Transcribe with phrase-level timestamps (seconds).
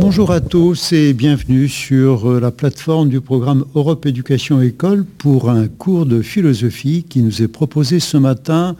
[0.00, 5.50] Bonjour à tous et bienvenue sur euh, la plateforme du programme Europe Éducation École pour
[5.50, 8.76] un cours de philosophie qui nous est proposé ce matin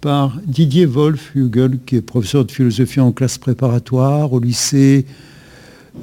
[0.00, 5.06] par Didier Wolf-Hugel, qui est professeur de philosophie en classe préparatoire au lycée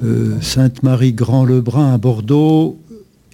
[0.02, 2.78] euh, Sainte-Marie-Grand-Lebrun à Bordeaux.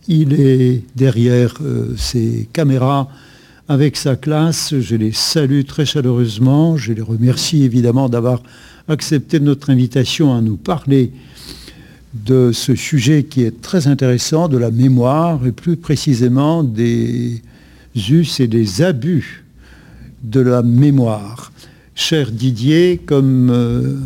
[0.09, 3.09] Il est derrière euh, ses caméras
[3.69, 4.75] avec sa classe.
[4.81, 6.77] Je les salue très chaleureusement.
[6.77, 8.43] Je les remercie évidemment d'avoir
[8.89, 11.13] accepté notre invitation à nous parler
[12.15, 17.43] de ce sujet qui est très intéressant, de la mémoire et plus précisément des
[17.97, 19.45] us et des abus
[20.23, 21.53] de la mémoire.
[21.95, 23.97] Cher Didier, comme euh,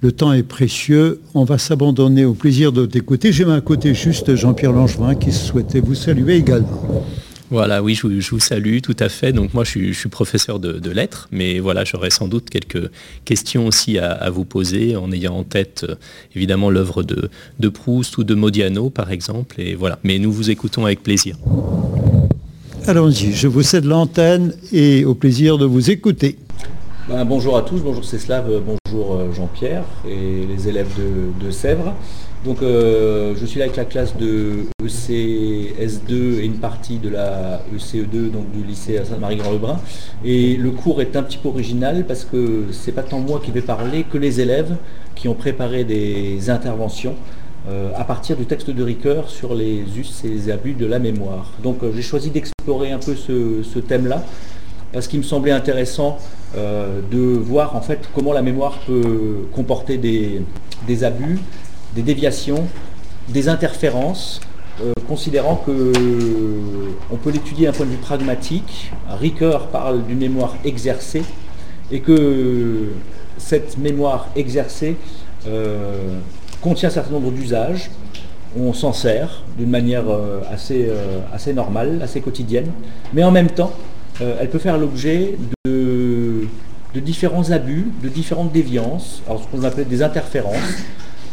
[0.00, 3.32] le temps est précieux, on va s'abandonner au plaisir de t'écouter.
[3.32, 7.04] J'ai à côté juste Jean-Pierre Langevin qui souhaitait vous saluer également.
[7.50, 9.32] Voilà, oui, je, vous salue tout à fait.
[9.32, 12.90] Donc moi, je suis, professeur de, lettres, mais voilà, j'aurais sans doute quelques
[13.24, 15.94] questions aussi à, vous poser en ayant en tête euh,
[16.34, 19.60] évidemment l'œuvre de, de, Proust ou de Modiano, par exemple.
[19.60, 21.36] Et voilà, mais nous vous écoutons avec plaisir.
[22.86, 26.38] Allons-y, je vous cède l'antenne et au plaisir de vous écouter.
[27.08, 30.98] Ben, bonjour à tous, bonjour Céslav, bonjour euh, Jean-Pierre et les élèves
[31.38, 31.92] de Sèvres.
[32.44, 37.62] Donc euh, je suis là avec la classe de ECS2 et une partie de la
[37.74, 39.80] ECE2, donc du lycée Sainte-Marie-Grand-Lebrun.
[40.24, 43.50] Et le cours est un petit peu original parce que c'est pas tant moi qui
[43.50, 44.76] vais parler que les élèves
[45.14, 47.16] qui ont préparé des interventions
[47.66, 50.98] euh, à partir du texte de Ricoeur sur les us et les abus de la
[50.98, 51.50] mémoire.
[51.62, 54.22] Donc euh, j'ai choisi d'explorer un peu ce, thème-là
[54.92, 56.18] parce qu'il me semblait intéressant
[56.56, 61.38] de voir en fait comment la mémoire peut comporter des abus,
[61.94, 62.64] des déviations,
[63.28, 64.40] des interférences,
[64.82, 65.92] euh, considérant que
[67.10, 68.90] on peut l'étudier d'un point de vue pragmatique.
[69.08, 71.22] Ricoeur parle d'une mémoire exercée
[71.92, 72.88] et que
[73.38, 74.96] cette mémoire exercée
[75.46, 76.18] euh,
[76.60, 77.90] contient un certain nombre d'usages.
[78.58, 80.88] On s'en sert d'une manière euh, assez,
[81.32, 82.70] assez normale, assez quotidienne,
[83.12, 83.72] mais en même temps,
[84.20, 85.36] elle peut faire l'objet
[85.66, 86.46] de,
[86.94, 90.84] différents abus, de différentes déviances, alors ce qu'on appelle des interférences,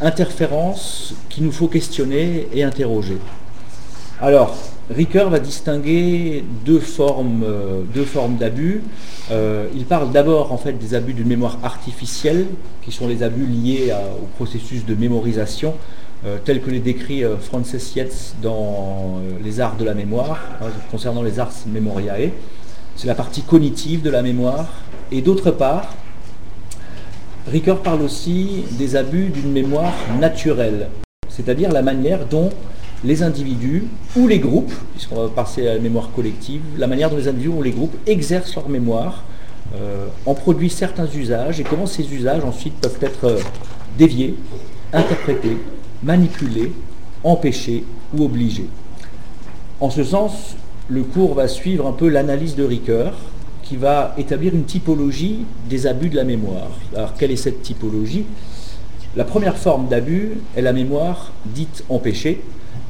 [0.01, 3.17] interférences qu'il nous faut questionner et interroger.
[4.21, 4.55] Alors,
[4.89, 7.83] Ricoeur va distinguer deux formes, euh,
[8.39, 8.83] d'abus.
[9.31, 12.45] Euh, il parle d'abord en fait des abus d'une mémoire artificielle,
[12.81, 15.75] qui sont les abus liés au processus de mémorisation,
[16.25, 21.23] euh, tels que les décrit Frances Yates dans Les arts de la mémoire, hein, concernant
[21.23, 22.31] les arts memoriae.
[23.01, 24.67] C'est la partie cognitive de la mémoire.
[25.11, 25.95] Et d'autre part,
[27.47, 30.87] Ricoeur parle aussi des abus d'une mémoire naturelle,
[31.27, 32.51] c'est-à-dire la manière dont
[33.03, 33.85] les individus
[34.15, 37.49] ou les groupes, puisqu'on va passer à la mémoire collective, la manière dont les individus
[37.49, 39.23] ou les groupes exercent leur mémoire,
[39.73, 43.39] euh, en produisent certains usages et comment ces usages ensuite peuvent être euh,
[43.97, 44.35] déviés,
[44.93, 45.57] interprétés,
[46.03, 46.71] manipulés,
[47.23, 47.83] empêchés
[48.15, 48.69] ou obligés.
[49.79, 50.55] En ce sens,
[50.91, 53.13] le cours va suivre un peu l'analyse de Ricoeur,
[53.63, 56.67] qui va établir une typologie des abus de la mémoire.
[56.93, 58.25] Alors quelle est cette typologie?
[59.15, 62.41] La première forme d'abus est la mémoire dite empêchée,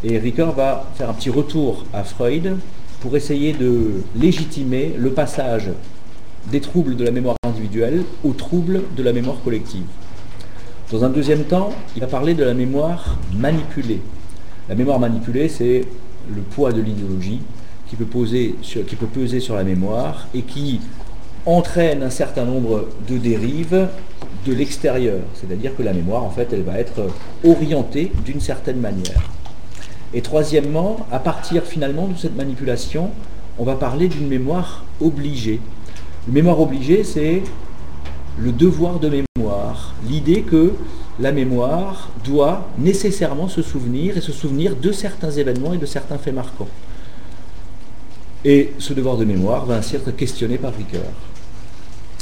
[0.03, 2.57] et Ricoeur va faire un petit retour à Freud
[3.01, 5.69] pour essayer de légitimer le passage
[6.51, 9.85] des troubles de la mémoire individuelle aux troubles de la mémoire collective.
[10.91, 14.01] Dans un deuxième temps, il va parler de la mémoire manipulée.
[14.69, 15.85] La mémoire manipulée, c'est
[16.35, 17.41] le poids de l'idéologie,
[17.91, 20.79] qui peut, poser sur, qui peut peser sur la mémoire et qui
[21.45, 23.89] entraîne un certain nombre de dérives
[24.45, 25.19] de l'extérieur.
[25.33, 27.09] C'est-à-dire que la mémoire, en fait, elle va être
[27.43, 29.29] orientée d'une certaine manière.
[30.13, 33.09] Et troisièmement, à partir finalement de cette manipulation,
[33.59, 35.59] on va parler d'une mémoire obligée.
[36.29, 37.43] Une mémoire obligée, c'est
[38.39, 40.75] le devoir de mémoire, l'idée que
[41.19, 46.17] la mémoire doit nécessairement se souvenir et se souvenir de certains événements et de certains
[46.17, 46.69] faits marquants.
[48.43, 51.11] Et ce devoir de mémoire va ainsi être questionné par Ricoeur.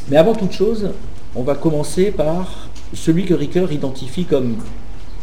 [0.10, 0.90] Mais avant toute chose,
[1.36, 4.58] on va commencer par celui que Ricoeur identifie comme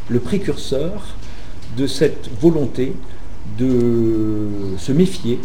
[0.08, 1.16] le précurseur
[1.76, 2.94] de cette volonté
[3.58, 4.48] de
[4.78, 5.38] se méfier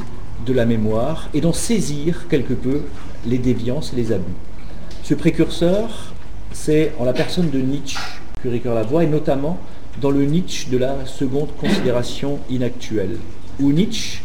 [0.45, 2.81] de la mémoire et d'en saisir quelque peu
[3.25, 4.23] les déviances et les abus.
[5.03, 6.13] Ce précurseur,
[6.53, 7.99] c'est en la personne de Nietzsche
[8.41, 9.59] que Ricoeur la voit, et notamment
[9.99, 13.17] dans le Nietzsche de la seconde considération inactuelle,
[13.59, 14.21] où Nietzsche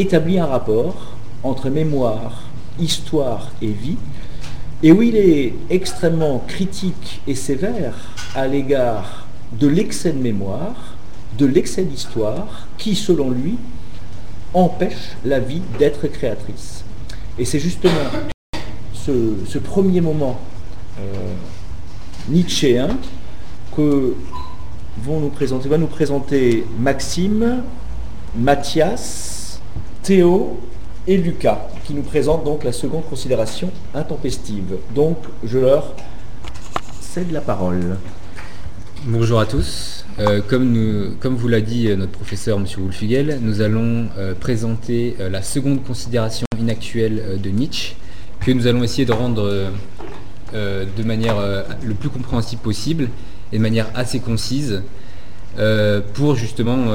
[0.00, 2.42] établit un rapport entre mémoire,
[2.78, 3.96] histoire et vie,
[4.82, 7.94] et où il est extrêmement critique et sévère
[8.34, 10.96] à l'égard de l'excès de mémoire,
[11.36, 13.56] de l'excès d'histoire, qui, selon lui,
[14.54, 16.84] empêche la vie d'être créatrice.
[17.38, 17.94] Et c'est justement
[18.92, 20.38] ce, premier moment
[20.98, 21.02] euh,
[22.28, 22.88] nietzschéen
[23.74, 24.14] que
[25.02, 27.62] vont nous présenter, va nous présenter Maxime,
[28.36, 29.47] Mathias,
[30.08, 30.58] Théo
[31.06, 34.78] et Lucas, qui nous présentent donc la seconde considération intempestive.
[34.94, 35.94] Donc, je leur
[36.98, 37.98] cède la parole.
[39.04, 40.06] Bonjour à tous.
[40.18, 42.64] Euh, comme, vous l'a dit euh, notre professeur M.
[42.78, 47.94] Wolfugel, nous allons euh, présenter la seconde considération inactuelle de Nietzsche,
[48.40, 49.70] que nous allons essayer de rendre
[50.54, 51.36] de manière
[51.84, 53.10] le plus compréhensible possible
[53.52, 54.80] et de manière assez concise,
[56.14, 56.86] pour justement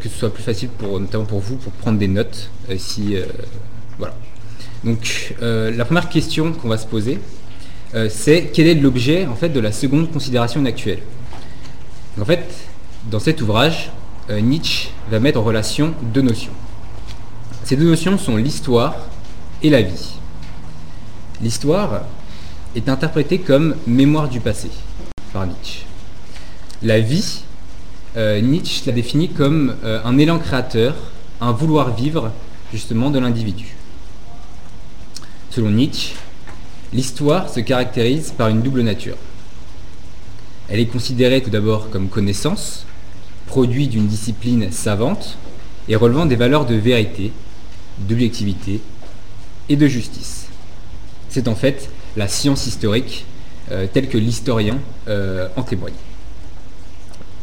[0.00, 2.50] que ce soit plus facile, pour, notamment pour vous, pour prendre des notes.
[2.76, 3.16] si,
[3.98, 4.14] voilà.
[4.84, 7.18] Donc la première question qu'on va se poser,
[8.08, 11.00] c'est quel est l'objet en fait, de la seconde considération inactuelle
[12.20, 12.44] en fait,
[13.10, 13.90] dans cet ouvrage,
[14.28, 16.52] euh, Nietzsche va mettre en relation deux notions.
[17.64, 18.94] Ces deux notions sont l'histoire
[19.62, 20.14] et la vie.
[21.40, 22.02] L'histoire
[22.76, 24.68] est interprétée comme mémoire du passé
[25.32, 25.86] par Nietzsche.
[26.82, 27.51] La vie, euh,
[28.16, 30.94] Nietzsche la définit comme euh, un élan créateur,
[31.40, 32.30] un vouloir vivre
[32.72, 33.74] justement de l'individu.
[35.50, 36.14] Selon Nietzsche,
[36.92, 39.16] l'histoire se caractérise par une double nature.
[40.68, 42.86] Elle est considérée tout d'abord comme connaissance,
[43.46, 45.36] produit d'une discipline savante
[45.88, 47.32] et relevant des valeurs de vérité,
[47.98, 48.80] d'objectivité
[49.68, 50.46] et de justice.
[51.28, 53.24] C'est en fait la science historique
[53.70, 54.78] euh, telle que l'historien
[55.08, 55.94] euh, en témoigne.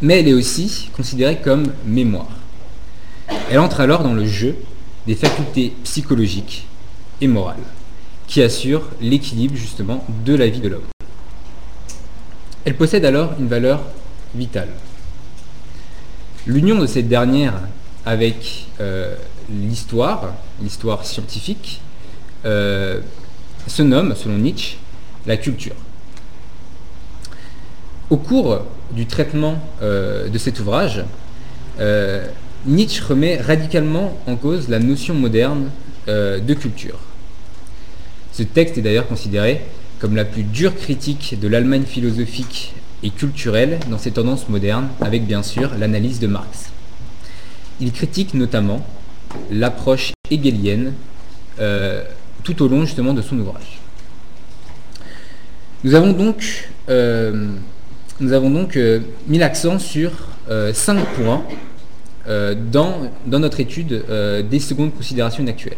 [0.02, 2.30] Mais elle est aussi considérée comme mémoire.
[3.50, 4.56] Elle entre alors dans le jeu
[5.08, 6.68] des facultés psychologiques
[7.22, 7.58] et morales
[8.28, 10.88] qui assurent l'équilibre justement de la vie de l'homme.
[12.64, 13.82] Elle possède alors une valeur
[14.36, 14.70] vitale.
[16.46, 17.56] L'union de cette dernière
[18.06, 19.16] avec euh,
[19.50, 21.82] l'histoire, l'histoire scientifique,
[22.46, 23.02] euh,
[23.68, 24.78] se nomme, selon Nietzsche,
[25.26, 25.76] la culture.
[28.10, 31.04] Au cours du traitement euh, de cet ouvrage,
[32.66, 35.70] Nietzsche remet radicalement en cause la notion moderne
[36.08, 37.00] de culture.
[38.34, 39.62] Ce texte est d'ailleurs considéré
[40.00, 42.74] comme la plus dure critique de l'Allemagne philosophique
[43.04, 46.72] et culturelle dans ses tendances modernes, avec bien sûr l'analyse de Marx.
[47.80, 48.86] Il critique notamment
[49.52, 50.94] l'approche hegelienne
[51.60, 52.04] euh,
[52.44, 53.80] tout au long justement de son ouvrage.
[55.84, 57.54] Nous avons donc, euh,
[58.20, 60.12] nous avons donc euh, mis l'accent sur
[60.74, 61.44] cinq points
[62.28, 64.04] dans, dans, notre étude
[64.50, 65.78] des secondes considérations actuelles.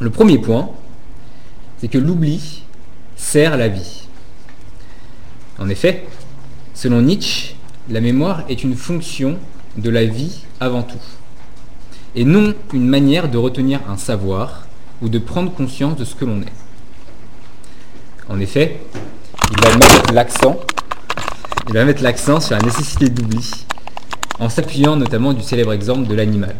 [0.00, 0.70] Le premier point,
[1.78, 2.64] c'est que l'oubli
[3.16, 4.08] sert la vie.
[5.58, 6.04] En effet,
[6.74, 7.54] selon Nietzsche,
[7.88, 9.38] la mémoire est une fonction
[9.76, 10.98] de la vie avant tout,
[12.14, 14.66] et non une manière de retenir un savoir
[15.02, 16.52] ou de prendre conscience de ce que l'on est.
[18.28, 18.80] En effet,
[19.50, 20.58] il va mettre l'accent,
[21.68, 23.50] il va mettre l'accent sur la nécessité d'oubli,
[24.38, 26.56] en s'appuyant notamment du célèbre exemple de l'animal.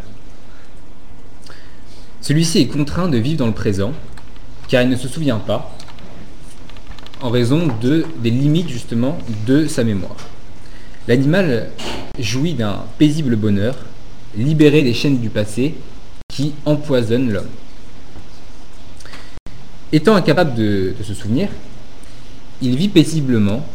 [2.21, 3.93] Celui-ci est contraint de vivre dans le présent,
[4.67, 5.75] car il ne se souvient pas,
[7.21, 10.17] en raison de, des limites justement de sa mémoire.
[11.07, 11.69] L'animal
[12.19, 13.75] jouit d'un paisible bonheur,
[14.35, 15.75] libéré des chaînes du passé
[16.27, 17.49] qui empoisonnent l'homme.
[19.91, 21.49] Étant incapable de, se souvenir,
[22.61, 23.65] il vit paisiblement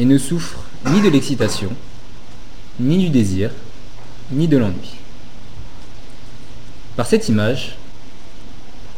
[0.00, 1.68] et ne souffre ni de l'excitation,
[2.80, 3.50] ni du désir,
[4.32, 4.94] ni de l'ennui.
[6.96, 7.76] Par cette image,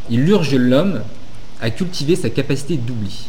[0.08, 1.02] il urge l'homme
[1.60, 3.26] à cultiver sa capacité d'oubli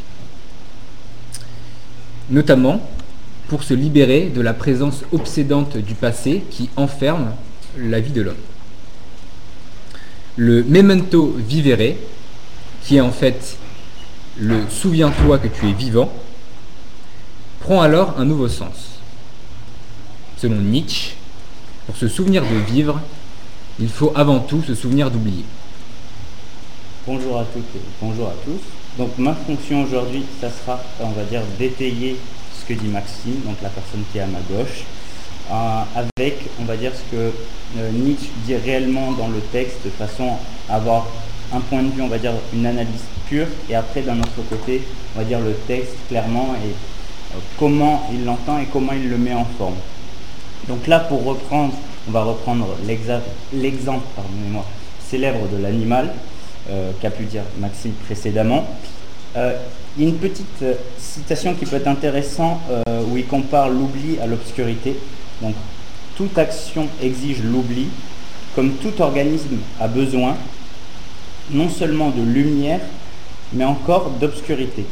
[2.29, 2.81] notamment
[3.47, 7.31] pour se libérer de la présence obsédante du passé qui enferme
[7.77, 8.35] la vie de l'homme.
[10.37, 11.95] Le memento vivere,
[12.83, 13.57] qui est en fait
[14.39, 16.11] le souviens-toi que tu es vivant,
[17.63, 18.99] prend alors un nouveau sens.
[20.35, 21.13] Selon Nietzsche,
[21.85, 22.99] pour se souvenir de vivre,
[23.79, 25.45] il faut avant tout se souvenir d'oublier.
[27.07, 28.59] Bonjour à toutes et bonjour à tous.
[28.97, 32.17] Donc ma fonction aujourd'hui, ça sera, on va dire, d'étayer
[32.59, 34.83] ce que dit Maxime, donc la personne qui est à ma gauche,
[35.49, 37.31] euh, avec, on va dire, ce que
[37.77, 40.33] euh, Nietzsche dit réellement dans le texte, de façon
[40.69, 41.07] à avoir
[41.53, 44.81] un point de vue, on va dire, une analyse pure, et après, d'un autre côté,
[45.15, 46.73] on va dire le texte clairement et
[47.57, 49.75] comment il l'entend et comment il le met en forme.
[50.67, 51.73] Donc là, pour reprendre,
[52.07, 52.67] on va reprendre
[53.61, 54.05] l'exemple,
[55.09, 56.13] célèbre de l'animal.
[56.69, 58.65] Euh, qu'a pu dire Maxime précédemment.
[59.35, 59.57] Euh,
[59.99, 62.59] une petite euh, citation qui peut être intéressante
[63.11, 64.97] où il compare l'oubli à l'obscurité.
[65.41, 65.55] Donc,
[66.15, 67.87] toute action exige l'oubli,
[68.55, 70.37] comme tout organisme a besoin
[71.51, 72.79] non seulement de lumière,
[73.51, 74.85] mais encore d'obscurité.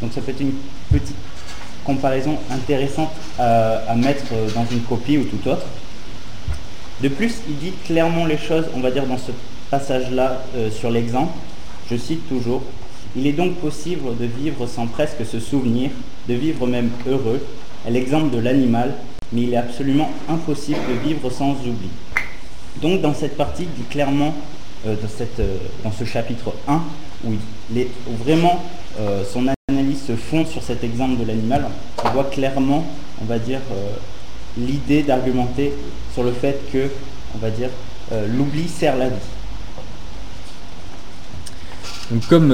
[0.00, 0.54] Donc ça peut être une
[0.92, 1.16] petite
[1.84, 5.66] comparaison intéressante à, mettre dans une copie ou tout autre.
[7.02, 9.32] De plus, il dit clairement les choses, on va dire dans ce
[9.70, 11.32] passage-là sur l'exemple.
[11.90, 12.62] Je cite toujours,
[13.16, 15.90] il est donc possible de vivre sans presque se souvenir,
[16.28, 17.40] de vivre même heureux,
[17.86, 18.94] à l'exemple de l'animal,
[19.32, 21.88] mais il est absolument impossible de vivre sans oubli.
[22.80, 24.34] Donc dans cette partie, il dit clairement,
[24.86, 24.94] euh,
[25.40, 26.80] euh, dans, ce chapitre 1,
[27.26, 27.32] où,
[28.22, 28.62] vraiment
[28.98, 29.54] euh, son analyse
[30.16, 31.66] se sur cet exemple de l'animal,
[32.04, 32.86] on voit clairement,
[33.20, 33.60] on va dire,
[34.58, 35.72] l'idée d'argumenter
[36.12, 36.88] sur le fait que,
[37.34, 37.68] on va dire,
[38.36, 39.14] l'oubli sert la vie.
[42.28, 42.52] comme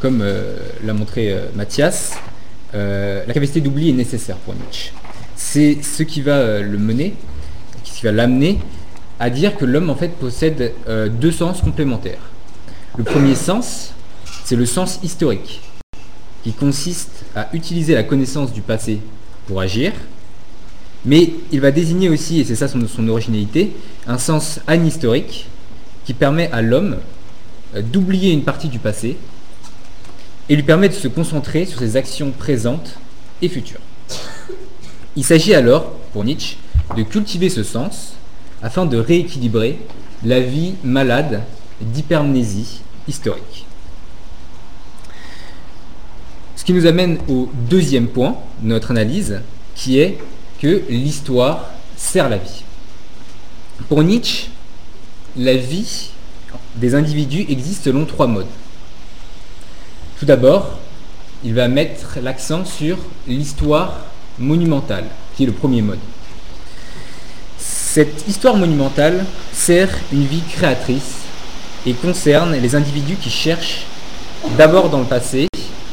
[0.00, 0.24] comme
[0.84, 2.14] l'a montré Mathias,
[2.72, 4.92] la capacité d'oubli est nécessaire pour Nietzsche.
[5.36, 7.14] C'est ce qui va le mener,
[7.84, 8.58] ce qui va l'amener
[9.22, 12.32] à dire que l'homme en fait possède euh, deux sens complémentaires.
[12.98, 13.94] Le premier sens,
[14.44, 15.60] c'est le sens historique,
[16.42, 19.00] qui consiste à utiliser la connaissance du passé
[19.46, 19.92] pour agir,
[21.04, 23.72] mais il va désigner aussi, et c'est ça son, originalité,
[24.06, 25.48] un sens anhistorique
[26.04, 26.96] qui permet à l'homme
[27.74, 29.16] euh, d'oublier une partie du passé
[30.48, 32.98] et lui permet de se concentrer sur ses actions présentes
[33.40, 33.80] et futures.
[35.16, 36.56] Il s'agit alors, pour Nietzsche,
[36.96, 38.14] de cultiver ce sens
[38.62, 39.78] afin de rééquilibrer
[40.24, 41.42] la vie malade
[41.80, 43.66] d'hypermnésie historique.
[46.62, 49.40] Ce qui nous amène au deuxième point de notre analyse,
[49.74, 50.16] qui est
[50.60, 52.62] que l'histoire sert la vie.
[53.88, 54.46] Pour Nietzsche,
[55.36, 56.10] la vie
[56.76, 58.46] des individus existe selon trois modes.
[60.20, 60.78] Tout d'abord,
[61.42, 63.96] il va mettre l'accent sur l'histoire
[64.38, 65.98] monumentale, qui est le premier mode.
[67.58, 71.22] Cette histoire monumentale sert une vie créatrice
[71.86, 73.84] et concerne les individus qui cherchent
[74.56, 75.48] d'abord dans le passé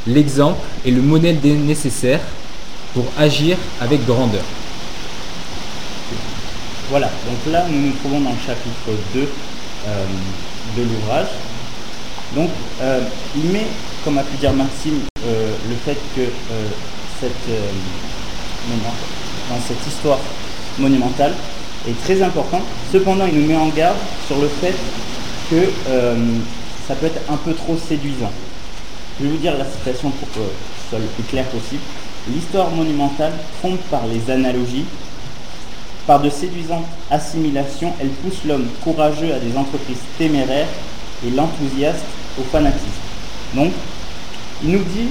[0.09, 2.19] l'exemple et le modèle nécessaire
[2.93, 4.43] pour agir avec grandeur.
[6.89, 9.21] Voilà, donc là nous nous trouvons dans le chapitre 2
[9.87, 10.05] euh,
[10.75, 11.27] de l'ouvrage.
[12.35, 12.49] Donc
[12.81, 13.01] euh,
[13.35, 13.67] il met,
[14.03, 16.21] comme a pu dire Maxime, euh, le fait que
[17.21, 17.33] cette,
[19.87, 20.19] histoire
[20.79, 21.33] monumentale,
[21.87, 22.61] est très important.
[22.91, 23.97] Cependant, il nous met en garde
[24.27, 24.75] sur le fait
[25.49, 25.69] que
[26.87, 28.31] ça peut être un peu trop séduisant.
[29.19, 31.81] Je vais vous dire la citation pour que ce soit le plus clair possible.
[32.33, 34.85] L'histoire monumentale trompe par les analogies,
[36.07, 40.67] par de séduisantes assimilations, elle pousse l'homme courageux à des entreprises téméraires
[41.25, 42.03] et l'enthousiaste
[42.39, 42.85] au fanatisme.
[43.55, 43.71] Donc,
[44.63, 45.09] il nous dit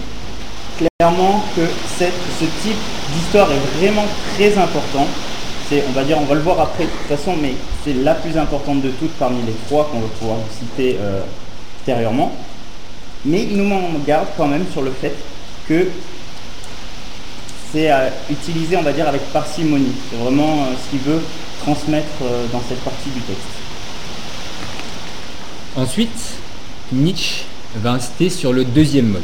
[0.78, 1.62] clairement que
[1.98, 2.78] cette, ce type
[3.14, 5.06] d'histoire est vraiment très important
[5.88, 7.52] on va dire, on va le voir après de toute façon, mais
[7.84, 11.20] c'est la plus importante de toutes parmi les trois qu'on va pouvoir citer euh,
[11.80, 12.32] ultérieurement.
[13.24, 15.14] Mais il nous en garde quand même sur le fait
[15.68, 15.88] que
[17.72, 19.92] c'est à utiliser, on va dire, avec parcimonie.
[20.10, 21.20] C'est vraiment euh, ce qu'il veut
[21.60, 23.42] transmettre euh, dans cette partie du texte.
[25.76, 26.38] Ensuite,
[26.92, 27.44] Nietzsche
[27.76, 29.22] va insister sur le deuxième mode,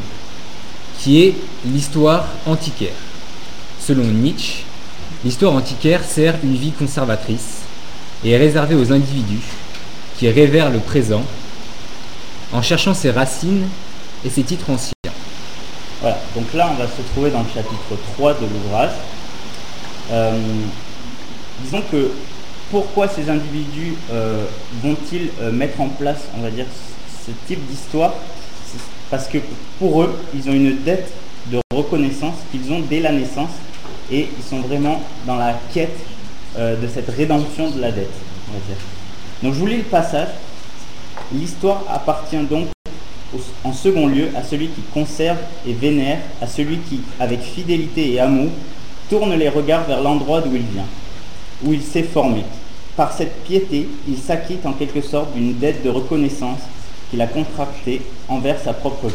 [0.98, 1.34] qui est
[1.64, 2.92] l'histoire antiquaire.
[3.80, 4.64] Selon Nietzsche,
[5.24, 7.62] L'histoire antiquaire sert une vie conservatrice
[8.22, 9.46] et est réservée aux individus
[10.18, 11.22] qui révèrent le présent
[12.52, 13.66] en cherchant ses racines
[14.24, 14.92] et ses titres anciens.
[16.00, 18.90] Voilà, donc là on va se trouver dans le chapitre 3 de l'ouvrage.
[20.12, 20.38] Euh,
[21.62, 22.10] disons que
[22.70, 24.44] pourquoi ces individus euh,
[24.82, 26.66] vont-ils euh, mettre en place, on va dire,
[27.24, 28.14] ce type d'histoire?
[29.10, 29.38] Parce que
[29.78, 31.10] pour eux, ils ont une dette
[31.50, 33.50] de reconnaissance qu'ils ont dès la naissance
[34.10, 35.96] et ils sont vraiment dans la quête
[36.56, 38.12] de cette rédemption de la dette,
[39.42, 40.28] Donc je vous lis le passage.
[41.32, 42.68] L'histoire appartient donc
[43.64, 48.20] en second lieu à celui qui conserve et vénère, à celui qui, avec fidélité et
[48.20, 48.50] amour,
[49.08, 50.86] tourne les regards vers l'endroit d'où il vient,
[51.64, 52.44] où il s'est formé.
[52.96, 56.60] Par cette piété, il s'acquitte en quelque sorte d'une dette de reconnaissance
[57.10, 59.14] qu'il a contractée envers sa propre vie.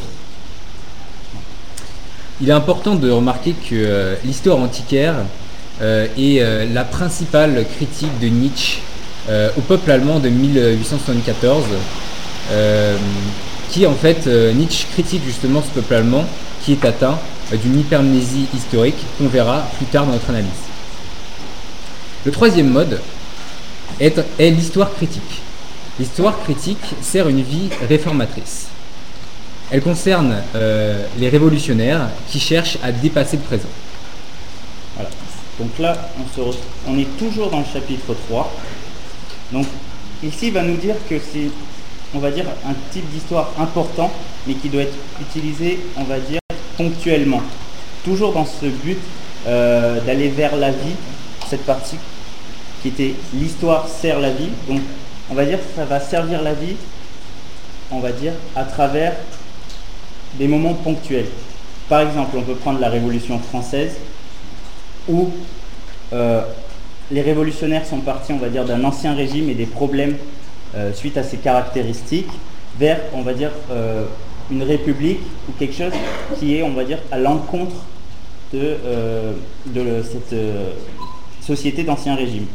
[2.41, 5.15] Il est important de remarquer que euh, l'histoire antiquaire
[5.81, 8.79] euh, est euh, la principale critique de Nietzsche
[9.57, 11.63] au peuple allemand de 1874,
[13.69, 16.25] qui en fait, Nietzsche critique justement ce peuple allemand
[16.63, 17.17] qui est atteint
[17.51, 20.49] d'une hypermnésie historique qu'on verra plus tard dans notre analyse.
[22.25, 22.99] Le troisième mode
[23.99, 25.41] est l'histoire critique.
[25.99, 28.67] L'histoire critique sert une vie réformatrice.
[29.71, 33.67] Elle concerne euh, les révolutionnaires qui cherchent à dépasser le présent.
[34.95, 35.09] Voilà.
[35.59, 36.09] Donc là,
[36.87, 38.53] on, est toujours dans le chapitre 3.
[39.51, 39.67] Donc
[40.23, 41.49] ici, il va nous dire que c'est,
[42.15, 44.11] on va dire, un type d'histoire important,
[44.47, 46.39] mais qui doit être utilisé, on va dire,
[46.77, 47.41] ponctuellement.
[48.05, 48.97] toujours dans ce but
[49.45, 50.95] euh, d'aller vers la vie,
[51.49, 51.97] cette partie
[52.81, 54.49] qui était l'histoire sert la vie.
[54.67, 54.79] Donc
[55.29, 56.75] on va dire ça va servir la vie,
[57.91, 59.13] on va dire, à travers
[60.35, 61.27] des moments ponctuels.
[61.89, 63.95] Par exemple, on peut prendre la Révolution française,
[65.07, 65.31] où
[66.13, 66.41] euh,
[67.11, 70.15] les révolutionnaires sont partis, on va dire, d'un ancien régime et des problèmes
[70.75, 72.31] euh, suite à ses caractéristiques,
[72.77, 74.05] vers, on va dire, euh,
[74.51, 75.93] une république ou quelque chose
[76.39, 77.75] qui est, on va dire, à l'encontre
[78.53, 78.77] de,
[79.67, 80.35] de cette
[81.41, 82.47] société d'ancien régime.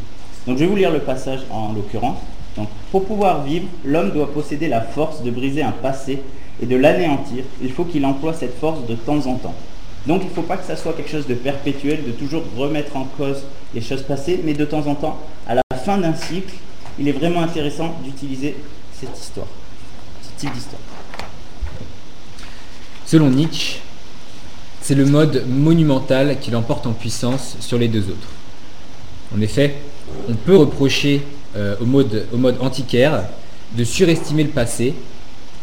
[0.46, 2.18] Donc je vais vous lire le passage en l'occurrence.
[2.56, 6.20] Donc, pour pouvoir vivre, l'homme doit posséder la force de briser un passé
[6.62, 7.44] et de l'anéantir.
[7.62, 9.54] Il faut qu'il emploie cette force de temps en temps.
[10.06, 12.96] Donc il ne faut pas que ça soit quelque chose de perpétuel, de toujours remettre
[12.96, 13.44] en cause
[13.74, 15.18] les choses passées, mais de temps en temps,
[15.48, 16.54] à la fin d'un cycle,
[16.98, 18.56] il est vraiment intéressant d'utiliser
[18.98, 19.46] cette histoire,
[20.22, 20.80] ce type d'histoire.
[23.06, 23.80] Selon Nietzsche,
[24.80, 28.28] c'est le mode monumental qui l'emporte en puissance sur les deux autres.
[29.36, 29.76] En effet,
[30.28, 31.22] on peut reprocher
[31.56, 33.24] euh, au, mode, antiquaire
[33.76, 34.94] de surestimer le passé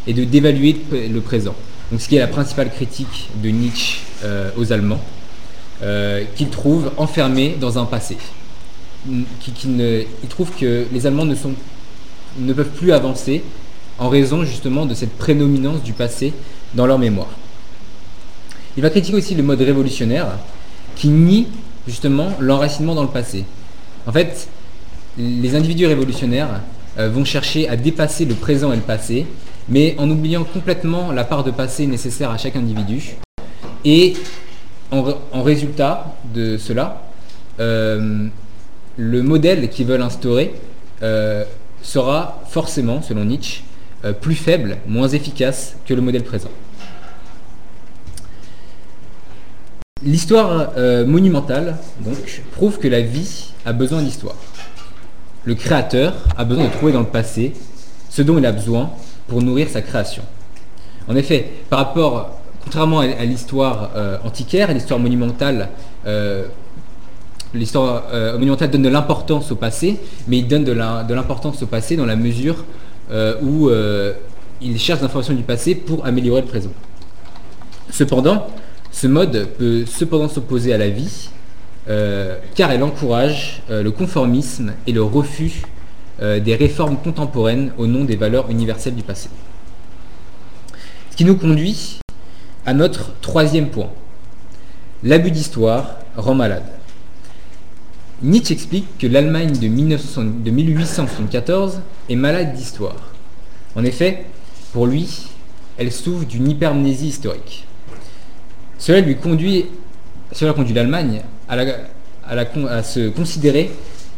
[0.07, 1.55] et de dévaluer le présent.
[1.91, 5.01] Donc ce qui est la principale critique de Nietzsche euh, aux Allemands,
[5.83, 8.17] euh, qu'il trouve enfermés dans un passé.
[9.39, 11.53] Qui, il trouve que les Allemands ne, sont,
[12.37, 13.43] ne peuvent plus avancer
[13.97, 16.33] en raison justement de cette prédominance du passé
[16.75, 17.29] dans leur mémoire.
[18.77, 20.27] Il va critiquer aussi le mode révolutionnaire
[20.95, 21.47] qui nie
[21.87, 23.45] justement l'enracinement dans le passé.
[24.05, 24.47] En fait,
[25.17, 26.61] les individus révolutionnaires
[26.97, 29.25] euh, vont chercher à dépasser le présent et le passé,
[29.67, 33.15] mais en oubliant complètement la part de passé nécessaire à chaque individu.
[33.83, 34.13] Et
[34.91, 37.03] en, résultat de cela,
[37.59, 38.27] euh,
[39.01, 40.53] le modèle qu'ils veulent instaurer
[41.01, 41.43] euh,
[41.81, 43.63] sera forcément, selon Nietzsche,
[44.19, 46.49] plus faible, moins efficace que le modèle présent.
[50.03, 50.71] L'histoire
[51.05, 54.35] monumentale donc, prouve que la vie a besoin d'histoire
[55.43, 57.53] le créateur a besoin de trouver dans le passé
[58.09, 58.91] ce dont il a besoin
[59.27, 60.23] pour nourrir sa création.
[61.07, 65.69] En effet, par rapport, contrairement à, l'histoire euh, antiquaire et l'histoire monumentale,
[66.05, 66.45] euh,
[67.53, 71.95] l'histoire euh, monumentale donne de l'importance au passé, mais il donne de l'importance au passé
[71.95, 72.65] dans la mesure
[73.41, 73.69] où
[74.61, 76.71] il cherche des informations du passé pour améliorer le présent.
[77.89, 78.47] Cependant,
[78.91, 81.29] ce mode peut cependant s'opposer à la vie
[81.89, 85.63] euh, car elle encourage euh, le conformisme et le refus
[86.21, 89.29] euh, des réformes contemporaines au nom des valeurs universelles du passé.
[91.09, 91.99] Ce qui nous conduit
[92.65, 93.89] à notre troisième point.
[95.03, 96.63] L'abus d'histoire rend malade.
[98.23, 101.79] Nietzsche explique que l'Allemagne de, 1874
[102.09, 102.95] est malade d'histoire.
[103.75, 104.25] En effet,
[104.73, 105.07] pour lui,
[105.77, 107.65] elle souffre d'une hypermnésie historique.
[108.77, 109.65] Cela conduit
[110.75, 113.71] l'Allemagne à, se considérer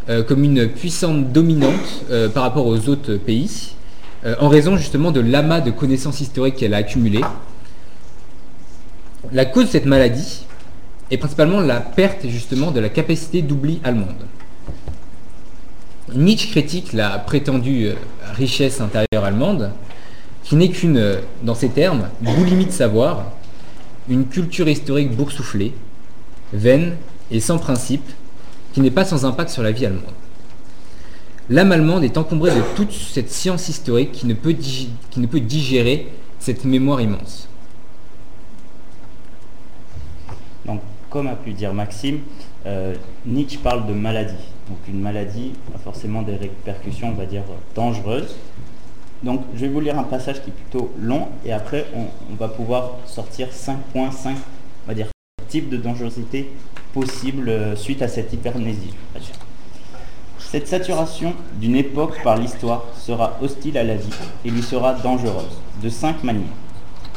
[0.10, 3.74] euh, comme une puissante dominante euh, par rapport aux autres pays,
[4.26, 7.22] euh, en raison justement de l'amas de connaissances historiques qu'elle a accumulées.
[9.32, 10.46] La cause de cette maladie
[11.14, 14.26] est principalement la perte justement de la capacité d'oubli allemande.
[16.14, 17.92] Nietzsche critique la prétendue
[18.34, 19.72] richesse intérieure allemande,
[20.44, 23.32] qui n'est qu'une, dans ses termes, boulimie de savoir,
[24.10, 25.74] une culture historique boursouflée,
[26.52, 26.96] vaine
[27.32, 28.06] et sans principe,
[28.74, 30.14] qui n'est pas sans impact sur la vie allemande.
[31.50, 36.08] L'âme allemande est encombrée de toute cette science historique qui ne peut digérer
[36.40, 37.48] cette mémoire immense.
[40.66, 40.82] Donc,
[41.14, 42.22] comme a pu dire Maxime,
[42.66, 42.96] euh,
[43.28, 44.34] Nietzsche parle de maladie.
[44.68, 47.44] Donc une maladie a forcément des répercussions, on va dire,
[47.76, 48.36] dangereuses.
[49.22, 52.48] Donc je vais vous lire un passage qui est plutôt long et après on, va
[52.48, 55.08] pouvoir sortir 5 points, 5 on va dire,
[55.48, 56.50] types de dangerosité
[56.94, 58.94] possible euh, suite à cette hypermnésie.
[60.40, 64.14] Cette saturation d'une époque par l'histoire sera hostile à la vie
[64.46, 66.63] et lui sera dangereuse, de cinq manières.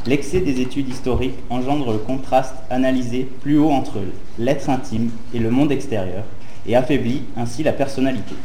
[0.07, 3.99] L'excès des études historiques engendre le contraste analysé plus haut entre
[4.39, 6.23] l'être intime et le monde extérieur
[6.65, 8.37] et affaiblit ainsi la personnalité.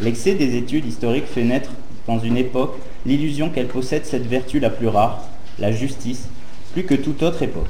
[0.00, 1.70] L'excès des études historiques fait naître
[2.06, 2.76] dans une époque
[3.06, 5.24] l'illusion qu'elle possède cette vertu la plus rare,
[5.58, 6.28] la justice,
[6.72, 7.66] plus que toute autre époque.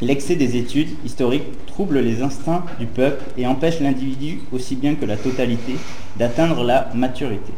[0.00, 5.04] L'excès des études historiques trouble les instincts du peuple et empêche l'individu, aussi bien que
[5.04, 5.74] la totalité,
[6.16, 7.52] d'atteindre la maturité.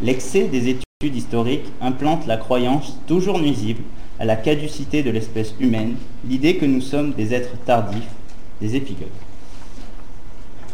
[0.00, 3.84] L'excès des études historiques implante la croyance toujours nuisible
[4.18, 5.94] à la caducité de l'espèce humaine,
[6.28, 8.10] l'idée que nous sommes des êtres tardifs,
[8.60, 9.06] des épigones.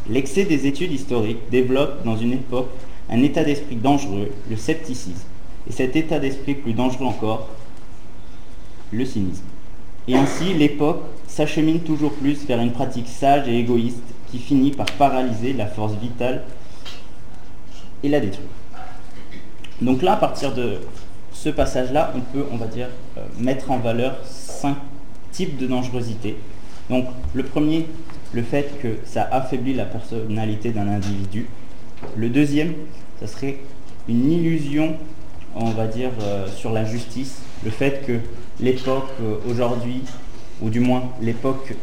[0.08, 2.70] L'excès des études historiques développe dans une époque
[3.10, 5.26] un état d'esprit dangereux, le scepticisme,
[5.68, 7.50] et cet état d'esprit plus dangereux encore,
[8.92, 9.44] le cynisme.
[10.08, 14.86] Et ainsi, l'époque s'achemine toujours plus vers une pratique sage et égoïste qui finit par
[14.86, 16.44] paralyser la force vitale
[18.02, 18.63] et la détruire.
[19.84, 20.78] Donc là, à partir de
[21.30, 24.76] ce passage-là, on peut, on va dire, euh, mettre en valeur cinq
[25.30, 26.36] types de dangerosité.
[26.88, 27.86] Donc le premier,
[28.32, 31.48] le fait que ça affaiblit la personnalité d'un individu.
[32.16, 32.72] Le deuxième,
[33.20, 33.58] ça serait
[34.08, 34.96] une illusion,
[35.54, 37.42] on va dire, euh, sur la justice.
[37.62, 38.20] Le fait que
[38.60, 40.02] l'époque euh, aujourd'hui,
[40.62, 41.74] ou du moins l'époque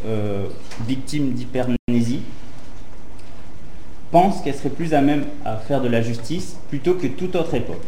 [0.87, 2.20] victime d'hypermnésie,
[4.11, 7.53] pense qu'elle serait plus à même à faire de la justice plutôt que toute autre
[7.55, 7.81] époque.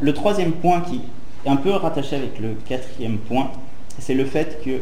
[0.00, 1.00] le troisième point qui
[1.44, 3.50] est un peu rattaché avec le quatrième point,
[3.98, 4.80] c'est le fait que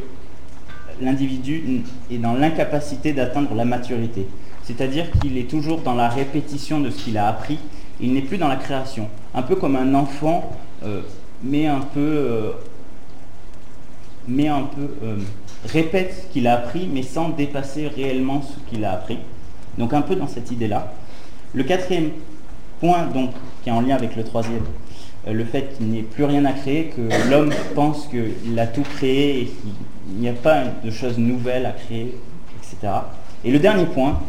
[1.01, 4.27] l'individu est dans l'incapacité d'atteindre la maturité.
[4.65, 7.59] C'est-à-dire qu'il est toujours dans la répétition de ce qu'il a appris,
[8.01, 9.09] il n'est plus dans la création.
[9.35, 10.51] Un peu comme un enfant,
[10.85, 11.03] euh,
[11.43, 12.53] mais un peu, euh,
[14.29, 15.17] un peu euh,
[15.67, 19.19] répète ce qu'il a appris, mais sans dépasser réellement ce qu'il a appris.
[19.79, 20.93] Donc un peu dans cette idée-là.
[21.55, 22.11] Le quatrième
[22.81, 23.31] point, donc,
[23.63, 24.65] qui est en lien avec le troisième,
[25.27, 28.67] euh, le fait qu'il n'y ait plus rien à créer, que l'homme pense qu'il a
[28.67, 32.19] tout créé et qu'il n'y a pas de choses nouvelles à créer,
[32.59, 32.93] etc.
[33.45, 34.21] Et le dernier point,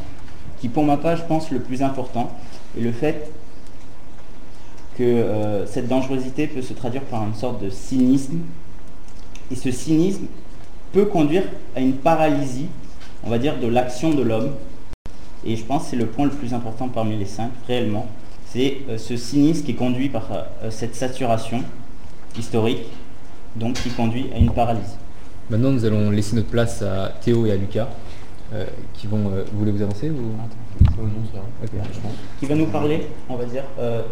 [0.59, 2.31] qui pour ma part, je pense, le plus important,
[2.77, 3.31] est le fait
[4.97, 8.39] que euh, cette dangerosité peut se traduire par une sorte de cynisme.
[9.51, 10.25] Et ce cynisme
[10.91, 11.43] peut conduire
[11.75, 12.67] à une paralysie,
[13.23, 14.51] on va dire, de l'action de l'homme,
[15.47, 18.05] et je pense que c'est le point le plus important parmi les cinq, réellement.
[18.45, 21.63] C'est euh, ce cynisme qui conduit par euh, cette saturation
[22.37, 22.83] historique,
[23.55, 24.97] donc qui conduit à une paralysie.
[25.49, 27.87] Maintenant, nous allons laisser notre place à Théo et à Lucas,
[28.53, 29.19] euh, qui vont.
[29.19, 30.33] vous voulez vous avancer ou?
[32.39, 33.63] Qui va nous parler, on va dire.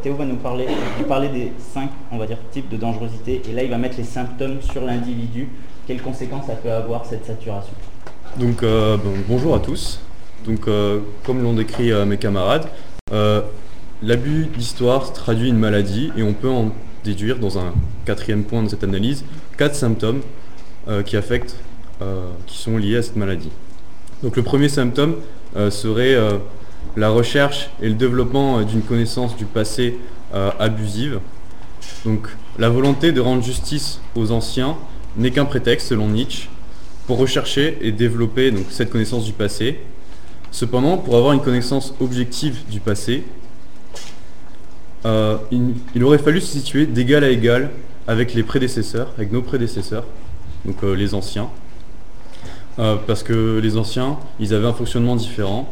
[0.01, 0.65] Théo va nous parler,
[1.07, 4.03] parler des cinq, on va dire, types de dangerosité, et là, il va mettre les
[4.03, 5.49] symptômes sur l'individu.
[5.85, 7.73] Quelles conséquences ça peut avoir cette saturation?
[8.37, 8.63] Donc,
[9.27, 9.99] bonjour à tous.
[10.45, 12.67] Donc, euh, comme l'ont décrit euh, mes camarades,
[13.11, 13.41] euh,
[14.03, 16.71] l'abus d'histoire traduit une maladie et on peut en
[17.03, 17.73] déduire dans un
[18.05, 19.25] quatrième point de cette analyse
[19.57, 20.21] quatre symptômes
[21.05, 21.55] qui affectent,
[22.45, 23.49] qui sont liés à cette maladie.
[24.21, 25.15] Donc le premier symptôme
[25.69, 26.15] serait
[26.97, 29.97] la recherche et le développement d'une connaissance du passé
[30.59, 31.19] abusive.
[32.05, 32.27] Donc
[32.59, 34.75] la volonté de rendre justice aux anciens
[35.15, 36.49] n'est qu'un prétexte selon Nietzsche
[37.07, 39.79] pour rechercher et développer donc, cette connaissance du passé
[40.55, 43.25] Cependant, pour avoir une connaissance objective du passé,
[45.05, 47.71] euh, il, aurait fallu se situer d'égal à égal
[48.07, 50.05] avec les prédécesseurs, avec nos prédécesseurs,
[50.63, 51.49] donc euh, les anciens.
[52.79, 55.69] Euh, parce que les anciens, ils avaient un fonctionnement différent.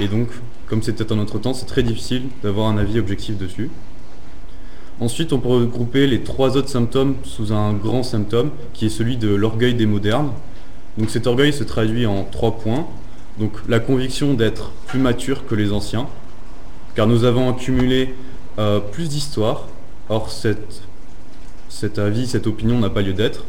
[0.00, 0.26] Et donc,
[0.66, 3.70] comme c'était en notre temps, c'est très difficile d'avoir un avis objectif dessus.
[4.98, 9.16] Ensuite, on peut regrouper les trois autres symptômes sous un grand symptôme, qui est celui
[9.16, 10.32] de l'orgueil des modernes.
[10.96, 12.84] Donc cet orgueil se traduit en trois points.
[13.38, 16.08] Donc la conviction d'être plus mature que les anciens,
[16.96, 18.14] car nous avons accumulé
[18.58, 19.68] euh, plus d'histoire.
[20.08, 23.44] Or cet avis, cette opinion n'a pas lieu d'être.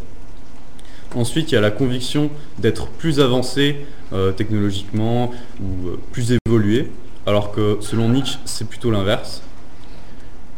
[1.15, 3.77] Ensuite, il y a la conviction d'être plus avancé
[4.13, 6.91] euh, technologiquement ou euh, plus évolué,
[7.25, 9.41] alors que selon Nietzsche, c'est plutôt l'inverse.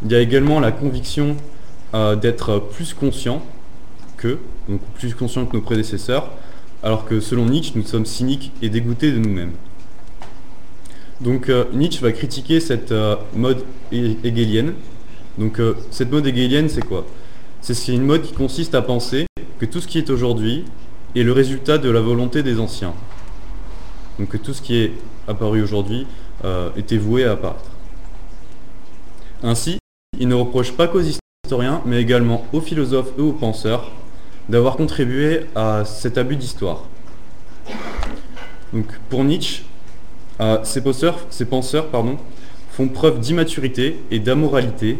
[0.03, 1.37] Il y a également la conviction
[2.21, 3.43] d'être plus conscient
[4.15, 4.39] que,
[4.69, 6.31] donc plus conscient que nos prédécesseurs,
[6.83, 9.53] alors que selon Nietzsche, nous sommes cyniques et dégoûtés de nous-mêmes.
[11.21, 14.73] Donc euh, Nietzsche va critiquer cette euh, mode hegelienne.
[15.37, 17.05] Donc euh, cette mode hegelienne, c'est quoi?
[17.61, 19.27] C'est une mode qui consiste à penser
[19.59, 20.65] que tout ce qui est aujourd'hui
[21.15, 22.93] est le résultat de la volonté des anciens.
[24.17, 24.93] Donc que tout ce qui est
[25.27, 26.07] apparu aujourd'hui
[26.75, 27.69] était voué à apparaître.
[29.43, 29.77] Ainsi,
[30.19, 33.91] il ne reproche pas qu'aux historiens, mais également aux philosophes et aux penseurs
[34.51, 36.83] d'avoir contribué à cet abus d'histoire.
[38.73, 39.63] Donc pour Nietzsche,
[40.41, 41.87] euh, ces, penseurs, ces penseurs
[42.69, 44.97] font preuve d'immaturité et d'amoralité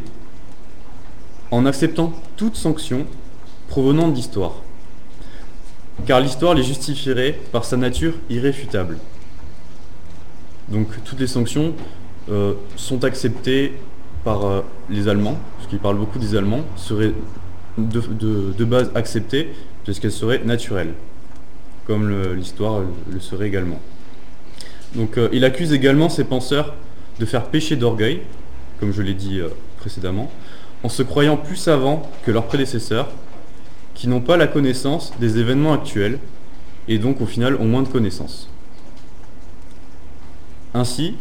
[1.52, 3.06] en acceptant toute sanction
[3.68, 4.56] provenant d'histoire.
[6.06, 9.00] Car l'histoire les justifierait par sa nature irréfutable.
[10.70, 11.74] Donc toutes les sanctions
[12.30, 13.74] euh, sont acceptées
[14.24, 16.64] par euh, les Allemands, parce qu'ils parlent beaucoup des Allemands,
[17.78, 19.54] de, base acceptée,
[19.84, 20.94] puisqu'elle serait naturelle,
[21.88, 22.82] comme l'histoire
[23.12, 23.80] le, serait également.
[24.96, 26.76] Donc euh, il accuse également ses penseurs
[27.20, 28.22] de faire pécher d'orgueil,
[28.80, 30.30] comme je l'ai dit euh, précédemment,
[30.84, 33.10] en se croyant plus savants que leurs prédécesseurs,
[33.94, 36.20] qui n'ont pas la connaissance des événements actuels,
[36.88, 38.50] et donc au final ont moins de connaissances.
[40.74, 41.16] Ainsi,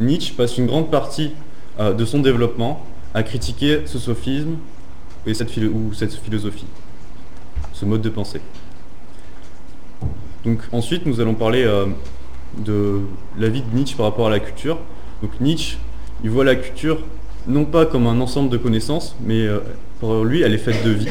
[0.00, 1.32] Nietzsche passe une grande partie
[1.80, 4.56] euh, de son développement à critiquer ce sophisme
[5.32, 6.66] cette ou cette philosophie,
[7.72, 8.40] ce mode de pensée.
[10.44, 11.86] Donc ensuite, nous allons parler euh,
[12.58, 13.00] de
[13.38, 14.78] la vie de Nietzsche par rapport à la culture.
[15.22, 15.78] Donc Nietzsche,
[16.24, 16.98] il voit la culture
[17.46, 19.60] non pas comme un ensemble de connaissances, mais euh,
[20.00, 21.08] pour lui, elle est faite de vie.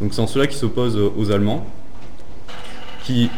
[0.00, 1.64] Donc c'est en cela qu'il s'oppose euh, aux Allemands,
[3.04, 3.30] qui,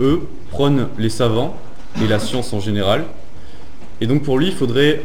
[0.00, 1.56] eux, prônent les savants
[2.02, 3.04] et la science en général.
[4.00, 5.02] Et donc pour lui, il faudrait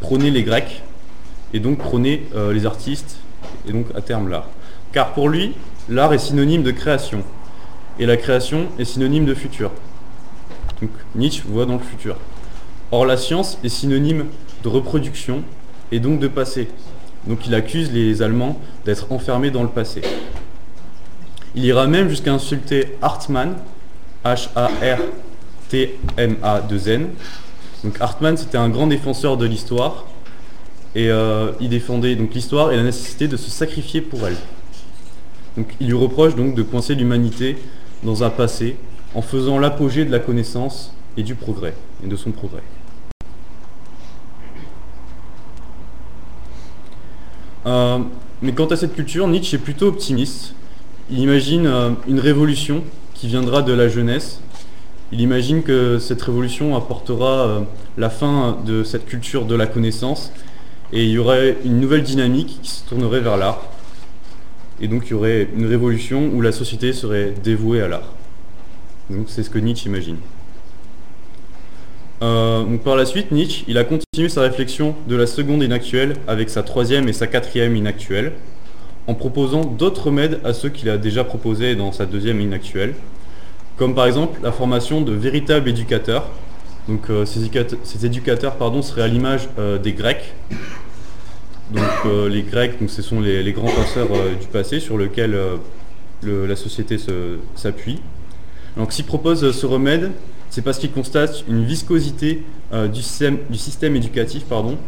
[0.00, 0.82] prôner les Grecs,
[1.52, 3.18] et donc prôner les artistes,
[3.66, 4.46] et donc à terme l'art.
[4.92, 5.54] Car pour lui,
[5.88, 7.22] l'art est synonyme de création
[7.98, 9.70] et la création est synonyme de futur.
[10.80, 12.16] Donc Nietzsche voit dans le futur.
[12.90, 14.26] Or la science est synonyme
[14.62, 15.42] de reproduction
[15.92, 16.68] et donc de passé.
[17.26, 20.02] Donc il accuse les Allemands d'être enfermés dans le passé.
[21.54, 23.56] Il ira même jusqu'à insulter Hartmann,
[24.24, 27.08] H-A-R-T-M-A-2-N.
[27.84, 30.06] Donc Hartmann c'était un grand défenseur de l'histoire
[30.94, 34.36] et euh, il défendait donc l'histoire et la nécessité de se sacrifier pour elle.
[35.56, 37.56] Donc il lui reproche donc de coincer l'humanité
[38.02, 38.76] dans un passé
[39.14, 41.74] en faisant l'apogée de la connaissance et du progrès,
[42.04, 42.62] et de son progrès.
[47.66, 47.98] Euh,
[48.40, 50.54] mais quant à cette culture, Nietzsche est plutôt optimiste.
[51.10, 52.82] Il imagine euh, une révolution
[53.14, 54.40] qui viendra de la jeunesse.
[55.10, 57.62] Il imagine que cette révolution apportera
[57.96, 60.32] la fin de cette culture de la connaissance
[60.92, 63.62] et il y aurait une nouvelle dynamique qui se tournerait vers l'art.
[64.80, 68.12] Et donc il y aurait une révolution où la société serait dévouée à l'art.
[69.10, 70.16] Donc c'est ce que Nietzsche imagine.
[72.20, 76.62] Euh, par la suite, Nietzsche, a continué sa réflexion de la seconde inactuelle avec sa
[76.62, 78.32] troisième et sa quatrième inactuelle,
[79.06, 82.94] en proposant d'autres remèdes à ceux qu'il a déjà proposés dans sa deuxième inactuelle,
[83.76, 86.28] comme par exemple la formation de véritables éducateurs.
[86.88, 90.34] Donc euh, ces, éducateurs, pardon, seraient à l'image euh, des Grecs,
[91.70, 94.08] donc euh, les Grecs, donc, ce sont les, grands penseurs
[94.40, 95.38] du passé sur lesquels
[96.22, 96.96] la société
[97.54, 98.00] s'appuie.
[98.78, 100.12] Donc s'ils proposent ce remède,
[100.48, 104.78] c'est parce qu'ils constatent une viscosité du, système, éducatif pardon,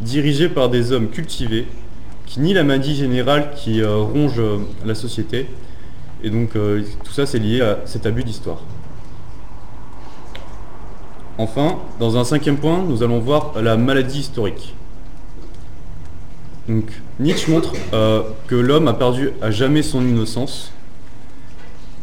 [0.00, 1.66] dirigé par des hommes cultivés
[2.26, 4.42] qui nient la maladie générale qui ronge
[4.84, 5.46] la société.
[6.24, 8.64] Et donc tout ça c'est lié à cet abus d'histoire.
[11.38, 14.74] Enfin, dans un cinquième point, nous allons voir la maladie historique.
[17.20, 20.72] Nietzsche montre euh, que l'homme a perdu à jamais son innocence.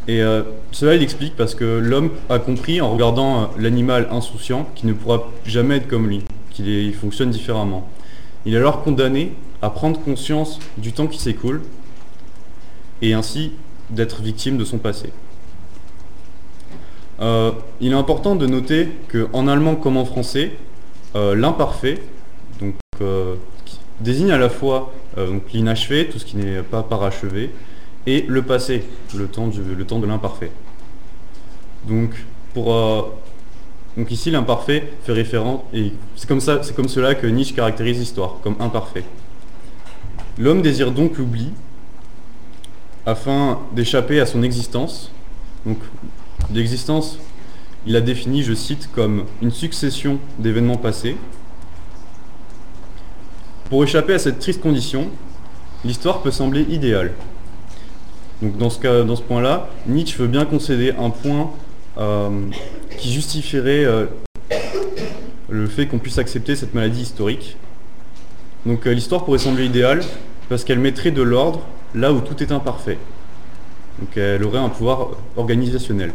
[0.06, 4.68] Et euh, cela il explique parce que l'homme a compris en regardant euh, l'animal insouciant
[4.74, 7.88] qu'il ne pourra jamais être comme lui, qu'il fonctionne différemment.
[8.46, 11.62] Il est alors condamné à prendre conscience du temps qui s'écoule
[13.02, 13.52] et ainsi
[13.90, 15.10] d'être victime de son passé.
[17.20, 20.52] Il est important de noter qu'en allemand comme en français,
[21.14, 22.00] l'imparfait,
[22.60, 22.74] donc
[24.00, 27.50] désigne à la fois euh, l'inachevé, tout ce qui n'est pas parachevé,
[28.06, 28.84] et le passé,
[29.16, 30.50] le temps, le temps de l'imparfait.
[31.88, 32.10] Donc,
[32.52, 33.02] pour, euh,
[33.96, 37.98] donc ici, l'imparfait fait référence, et c'est comme, ça, c'est comme cela que Nietzsche caractérise
[37.98, 39.04] l'histoire, comme imparfait.
[40.38, 41.50] L'homme désire donc l'oubli,
[43.06, 45.12] afin d'échapper à son existence.
[46.52, 47.18] L'existence,
[47.86, 51.16] il la définit, je cite, comme une succession d'événements passés,
[53.68, 55.08] pour échapper à cette triste condition,
[55.84, 57.12] l'histoire peut sembler idéale.
[58.42, 61.50] Donc dans ce, cas, dans ce point-là, Nietzsche veut bien concéder un point
[61.98, 62.30] euh,
[62.98, 64.06] qui justifierait euh,
[65.48, 67.56] le fait qu'on puisse accepter cette maladie historique.
[68.66, 70.02] Donc euh, l'histoire pourrait sembler idéale
[70.48, 71.60] parce qu'elle mettrait de l'ordre
[71.94, 72.98] là où tout est imparfait.
[73.98, 76.12] Donc elle aurait un pouvoir organisationnel.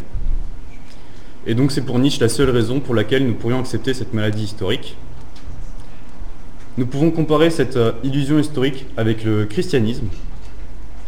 [1.50, 4.44] Et donc c'est pour Nietzsche la seule raison pour laquelle nous pourrions accepter cette maladie
[4.44, 4.96] historique.
[6.78, 10.06] Nous pouvons comparer cette euh, illusion historique avec le christianisme.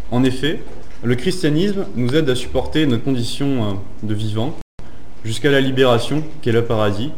[0.09, 0.63] En effet,
[1.03, 4.57] le christianisme nous aide à supporter notre condition euh, de vivant
[5.23, 7.11] jusqu'à la libération, qui est le paradis.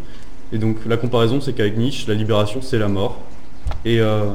[0.52, 3.22] Et donc la comparaison, c'est qu'avec Nietzsche, la libération, c'est la mort.
[3.86, 4.26] Et euh,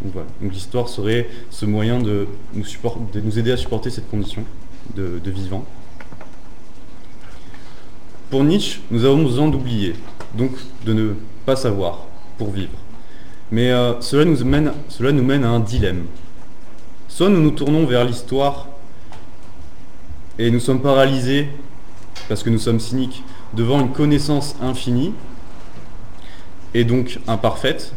[0.00, 0.14] donc,
[0.50, 4.44] l'histoire serait ce moyen de nous, aider à supporter cette condition
[4.96, 5.66] de vivant.
[8.30, 9.94] Pour Nietzsche, nous avons besoin d'oublier,
[10.34, 10.50] donc
[10.84, 11.14] de ne
[11.46, 12.04] pas savoir
[12.36, 12.72] pour vivre.
[13.50, 16.04] Mais euh, cela, nous mène, cela nous mène à un dilemme.
[17.08, 18.68] Soit nous nous tournons vers l'histoire
[20.38, 21.48] et nous sommes paralysés,
[22.28, 25.14] parce que nous sommes cyniques, devant une connaissance infinie,
[26.74, 27.94] et donc imparfaite,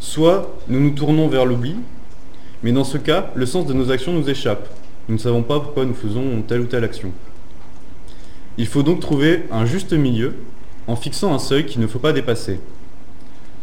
[0.00, 1.76] soit nous nous tournons vers l'oubli,
[2.62, 4.66] mais dans ce cas, le sens de nos actions nous échappe.
[5.08, 7.12] Nous ne savons pas pourquoi nous faisons telle ou telle action.
[8.58, 10.34] Il faut donc trouver un juste milieu
[10.88, 12.58] en fixant un seuil qu'il ne faut pas dépasser.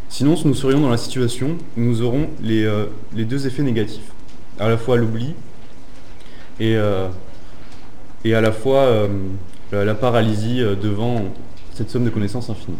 [0.08, 4.10] Sinon, nous serions dans la situation où nous aurons les, euh, deux effets négatifs.
[4.58, 5.34] À la fois l'oubli
[6.58, 7.08] et, euh,
[8.24, 9.08] à la fois euh,
[9.72, 11.24] la paralysie devant
[11.74, 12.78] cette somme de connaissances infinie.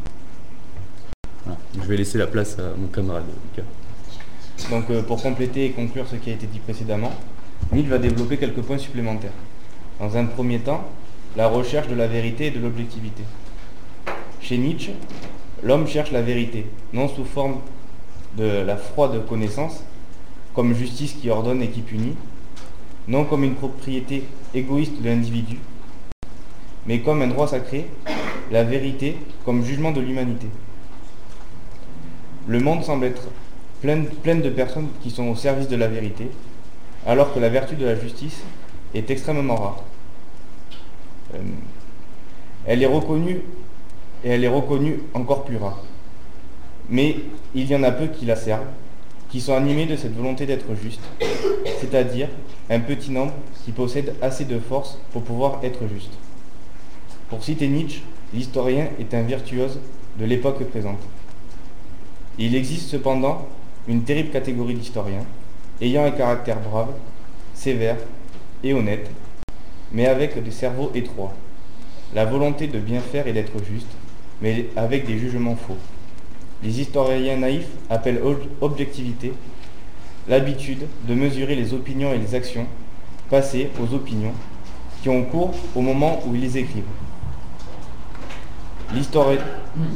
[1.75, 3.25] Je vais laisser la place à mon camarade
[4.71, 7.13] Donc pour compléter et conclure ce qui a été dit précédemment,
[7.73, 9.33] Nietzsche va développer quelques points supplémentaires.
[10.01, 10.91] Dans un premier temps,
[11.37, 13.23] la recherche de la vérité et de l'objectivité.
[14.41, 14.93] Chez Nietzsche,
[15.63, 17.61] l'homme cherche la vérité, non sous forme
[18.37, 19.85] de la froide connaissance,
[20.55, 22.17] comme justice qui ordonne et qui punit,
[23.09, 25.59] non comme une propriété égoïste de l'individu,
[26.87, 27.87] mais comme un droit sacré,
[28.51, 30.47] la vérité comme jugement de l'humanité.
[32.47, 33.29] Le monde semble être
[33.83, 36.31] plein, de personnes qui sont au service de la vérité,
[37.07, 38.41] alors que la vertu de la justice
[38.95, 39.83] est extrêmement rare.
[41.37, 41.41] Euh,
[42.67, 43.43] elle est reconnue
[44.25, 45.83] et elle est reconnue encore plus rare.
[46.89, 47.17] Mais
[47.55, 48.67] il y en a peu qui la servent,
[49.31, 51.01] qui sont animés de cette volonté d'être juste,
[51.81, 52.29] c'est-à-dire
[52.71, 53.33] un petit nombre
[53.65, 56.13] qui possède assez de force pour pouvoir être juste.
[57.29, 59.79] Pour citer Nietzsche, l'historien est un virtuose
[60.19, 61.01] de l'époque présente.
[62.39, 63.49] Il existe cependant
[63.89, 65.25] une terrible catégorie d'historiens,
[65.81, 66.93] ayant un caractère brave,
[67.55, 67.97] sévère
[68.63, 69.11] et honnête,
[69.97, 71.33] mais avec des cerveaux étroits,
[72.15, 73.89] la volonté de bien faire et d'être juste,
[74.43, 75.79] mais avec des jugements faux.
[76.63, 78.21] Les historiens naïfs appellent
[78.61, 79.33] objectivité
[80.29, 82.67] l'habitude de mesurer les opinions et les actions
[83.31, 84.35] passées aux opinions
[85.01, 86.85] qui ont cours au moment où ils les écrivent.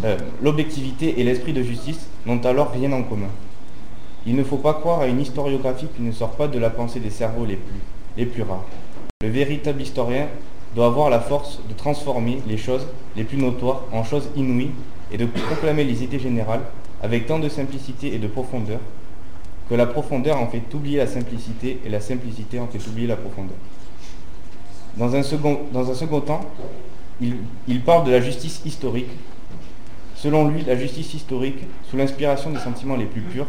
[0.04, 3.30] Euh, l'objectivité et l'esprit de justice n'ont alors rien en commun.
[4.26, 7.00] Il ne faut pas croire à une historiographie qui ne sort pas de la pensée
[7.00, 7.80] des cerveaux les plus,
[8.16, 8.64] les plus rares.
[9.22, 10.28] Le véritable historien
[10.74, 14.70] doit avoir la force de transformer les choses les plus notoires en choses inouïes
[15.12, 16.62] et de proclamer les idées générales
[17.02, 18.80] avec tant de simplicité et de profondeur
[19.68, 23.16] que la profondeur en fait oublier la simplicité et la simplicité en fait oublier la
[23.16, 23.58] profondeur.
[24.96, 26.40] Dans un second, temps,
[27.20, 29.10] il parle de la justice historique.
[30.14, 31.58] Selon lui, la justice historique,
[31.90, 33.48] sous l'inspiration des sentiments les plus purs,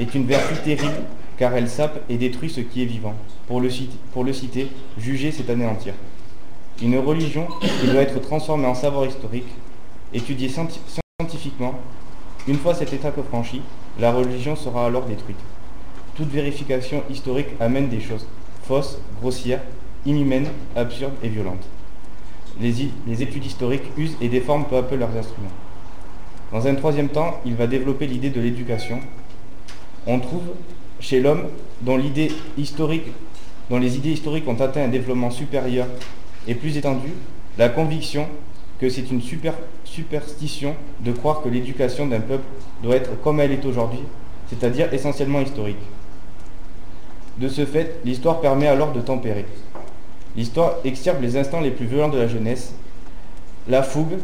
[0.00, 1.02] est une vertu terrible
[1.36, 3.14] car elle sape et détruit ce qui est vivant.
[3.46, 3.68] Pour le,
[4.12, 4.68] pour le citer,
[4.98, 5.94] juger, c'est anéantir.
[6.82, 7.46] Une religion
[7.80, 9.48] qui doit être transformée en savoir historique,
[10.12, 11.74] étudiée scientifiquement,
[12.46, 13.62] une fois cette étape franchie,
[13.98, 15.38] la religion sera alors détruite.
[16.14, 18.26] Toute vérification historique amène des choses
[18.64, 19.62] fausses, grossières,
[20.06, 21.64] inhumaines, absurdes et violentes.
[22.60, 22.72] Les,
[23.06, 25.50] les études historiques usent et déforment peu à peu leurs instruments.
[26.52, 29.00] Dans un troisième temps, il va développer l'idée de l'éducation.
[30.06, 30.42] On trouve
[31.04, 31.48] chez l'homme
[31.82, 33.12] dont les idées historiques
[33.68, 35.86] ont atteint un développement supérieur
[36.48, 37.10] et plus étendu,
[37.58, 38.26] la conviction
[38.80, 39.52] que c'est une super,
[39.84, 42.44] superstition de croire que l'éducation d'un peuple
[42.82, 44.00] doit être comme elle est aujourd'hui,
[44.48, 45.76] c'est-à-dire essentiellement historique.
[47.38, 49.44] De ce fait, l'histoire permet alors de tempérer.
[50.36, 52.74] L'histoire extirpe les instants les plus violents de la jeunesse,
[53.68, 54.18] la fougue,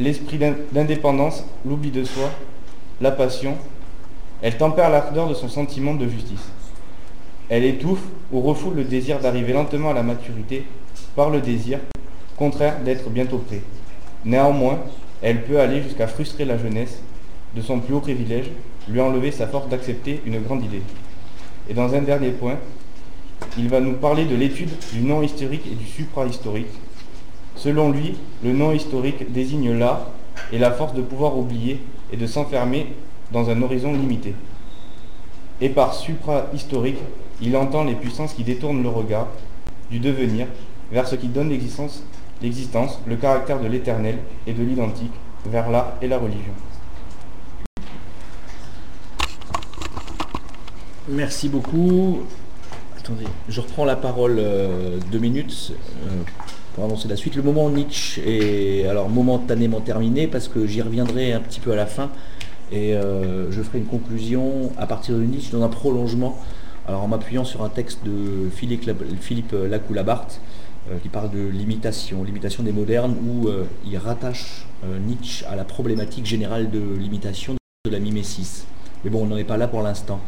[0.00, 0.40] l'esprit
[0.72, 2.28] d'indépendance, l'oubli de soi,
[3.00, 3.56] la passion.
[4.42, 6.50] Elle tempère l'ardeur de son sentiment de justice.
[7.48, 8.02] Elle étouffe
[8.32, 10.64] ou refoule le désir d'arriver lentement à la maturité
[11.14, 11.78] par le désir,
[12.36, 13.60] contraire d'être bientôt prêt.
[14.24, 14.80] Néanmoins,
[15.22, 17.00] elle peut aller jusqu'à frustrer la jeunesse
[17.54, 18.50] de son plus haut privilège,
[18.88, 20.82] lui enlever sa force d'accepter une grande idée.
[21.68, 22.56] Et dans un dernier point,
[23.56, 26.66] il va nous parler de l'étude du non historique et du supra-historique.
[27.54, 30.08] Selon lui, le non historique désigne l'art
[30.52, 31.80] et la force de pouvoir oublier
[32.12, 32.88] et de s'enfermer
[33.32, 34.34] dans un horizon limité.
[35.60, 36.98] Et par supra-historique,
[37.40, 39.28] il entend les puissances qui détournent le regard
[39.90, 40.46] du devenir
[40.90, 42.04] vers ce qui donne l'existence,
[42.42, 45.12] l'existence, le caractère de l'éternel et de l'identique,
[45.46, 46.52] vers l'art et la religion.
[51.08, 52.20] Merci beaucoup.
[52.98, 55.72] Attendez, je reprends la parole euh, deux minutes
[56.04, 56.22] euh,
[56.74, 57.34] pour annoncer la suite.
[57.34, 61.76] Le moment Nietzsche est alors momentanément terminé parce que j'y reviendrai un petit peu à
[61.76, 62.10] la fin
[62.72, 66.38] et euh, je ferai une conclusion à partir de Nietzsche dans un prolongement,
[66.88, 70.28] alors en m'appuyant sur un texte de Philippe, Philippe Lacoulabart
[70.90, 75.54] euh, qui parle de l'imitation, l'imitation des modernes, où euh, il rattache euh, Nietzsche à
[75.54, 77.54] la problématique générale de l'imitation
[77.84, 78.66] de la mimésis.
[79.04, 80.20] Mais bon, on n'en est pas là pour l'instant.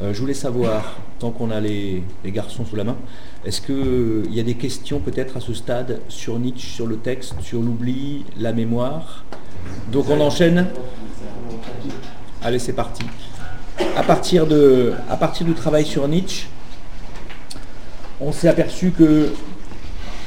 [0.00, 2.96] je voulais savoir, tant qu'on a les, garçons sous la main,
[3.44, 7.34] est-ce qu'il y a des questions peut-être à ce stade sur Nietzsche, sur le texte,
[7.40, 9.24] sur l'oubli, la mémoire?
[9.90, 10.68] Donc on enchaîne?
[12.46, 13.02] Allez, c'est parti.
[13.96, 16.46] À partir, de, à partir du travail sur Nietzsche,
[18.20, 19.32] on s'est aperçu que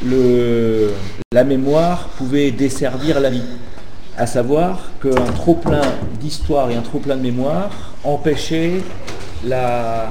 [0.03, 0.91] le,
[1.31, 3.45] la mémoire pouvait desservir la vie.
[4.17, 5.79] À savoir qu'un trop-plein
[6.19, 8.81] d'histoire et un trop-plein de mémoire empêchait
[9.45, 10.09] la,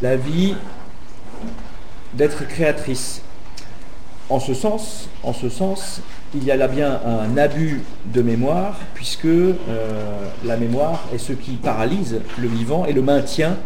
[0.00, 0.54] la vie
[2.14, 3.20] d'être créatrice.
[4.32, 6.00] En ce sens, en ce sens,
[6.34, 7.82] il y a là bien un abus
[8.14, 9.50] de mémoire, puisque euh,
[10.42, 13.58] la mémoire est ce qui paralyse le vivant et le maintient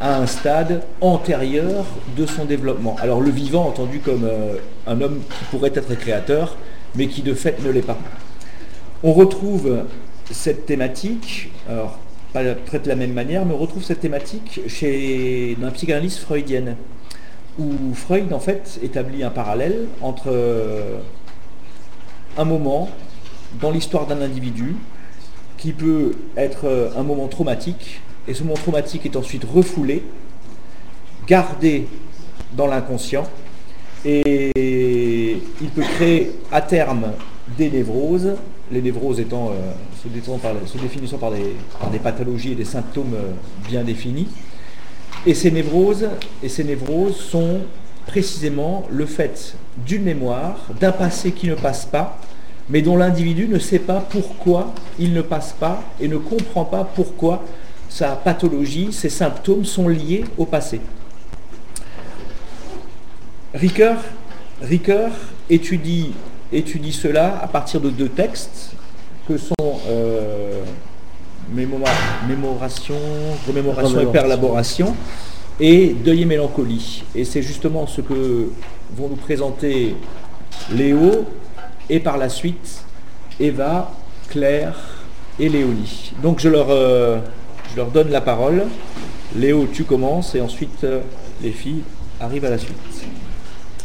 [0.00, 1.84] à un stade antérieur
[2.16, 2.96] de son développement.
[3.02, 4.54] Alors le vivant entendu comme euh,
[4.86, 6.56] un homme qui pourrait être créateur,
[6.94, 7.98] mais qui de fait ne l'est pas.
[9.02, 9.84] On retrouve
[10.30, 11.98] cette thématique, alors
[12.32, 16.76] pas de la même manière, mais on retrouve cette thématique chez un psychanalyste freudienne,
[17.58, 20.98] où Freud en fait établit un parallèle entre euh,
[22.36, 22.88] un moment
[23.60, 24.76] dans l'histoire d'un individu
[25.56, 30.02] qui peut être euh, un moment traumatique, et ce moment traumatique est ensuite refoulé,
[31.26, 31.86] gardé
[32.52, 33.24] dans l'inconscient,
[34.04, 37.12] et il peut créer à terme
[37.58, 38.36] des névroses,
[38.72, 39.72] les névroses étant, euh,
[40.02, 43.14] se, définissant par des, pathologies et des symptômes
[43.68, 44.28] bien définis.
[45.26, 46.08] Et ces névroses,
[46.42, 47.60] et sont
[48.06, 49.54] précisément le fait
[49.86, 52.18] d'une mémoire, d'un passé qui ne passe pas,
[52.68, 56.84] mais dont l'individu ne sait pas pourquoi il ne passe pas et ne comprend pas
[56.84, 57.44] pourquoi
[57.88, 60.80] sa pathologie, ses symptômes sont liés au passé.
[63.52, 63.96] Ricoeur,
[64.62, 65.10] Ricoeur
[65.48, 66.12] étudie,
[66.52, 68.72] étudie, cela à partir de deux textes
[69.26, 69.54] que sont
[69.88, 70.62] euh,
[71.52, 72.94] mémoration,
[73.46, 74.94] remémoration et perlaboration
[75.58, 77.04] et deuil et mélancolie.
[77.14, 78.50] Et c'est justement ce que
[78.96, 79.94] vont nous présenter
[80.72, 81.26] Léo
[81.88, 82.84] et par la suite
[83.38, 83.92] Eva,
[84.28, 84.76] Claire
[85.38, 86.12] et Léonie.
[86.22, 87.18] Donc je leur, euh,
[87.72, 88.64] je leur donne la parole.
[89.36, 91.00] Léo, tu commences et ensuite euh,
[91.42, 91.82] les filles
[92.20, 92.76] arrivent à la suite.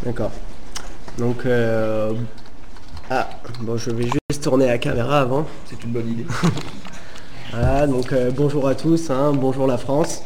[0.04, 0.32] D'accord.
[1.18, 2.12] Donc, euh,
[3.10, 3.30] ah,
[3.62, 5.46] bon, je vais juste tourner la caméra avant.
[5.66, 6.26] C'est une bonne idée.
[7.56, 10.24] voilà, donc bonjour à tous, hein, bonjour la France.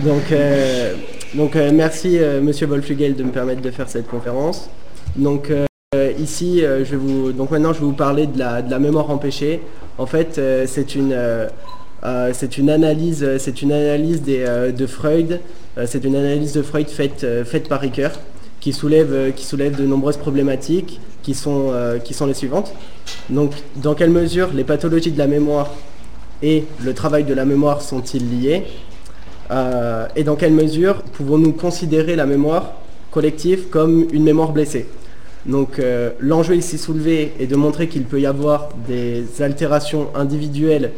[0.00, 0.34] Donc,
[1.34, 4.68] donc merci Monsieur Wolflugel de me permettre de faire cette conférence.
[5.16, 5.50] Donc,
[5.94, 9.62] euh, ici, euh, je vous, donc maintenant, je vais vous parler de la, mémoire empêchée.
[9.96, 11.14] En fait, euh, c'est une,
[12.68, 15.40] analyse, de Freud.
[15.86, 18.12] c'est une analyse de Freud faite, par Ricoeur,
[18.60, 21.72] qui soulève, qui soulève de nombreuses problématiques, qui sont,
[22.04, 22.74] qui sont les suivantes.
[23.30, 25.72] Donc, dans quelle mesure les pathologies de la mémoire
[26.42, 28.64] et le travail de la mémoire sont-ils liés
[30.16, 32.74] Et dans quelle mesure pouvons-nous considérer la mémoire
[33.10, 34.86] collective comme une mémoire blessée
[35.46, 40.92] donc euh, l'enjeu ici soulevé est de montrer qu'il peut y avoir des altérations individuelles,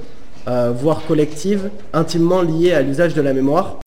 [0.48, 3.78] euh, voire collectives, intimement liées à l'usage de la mémoire.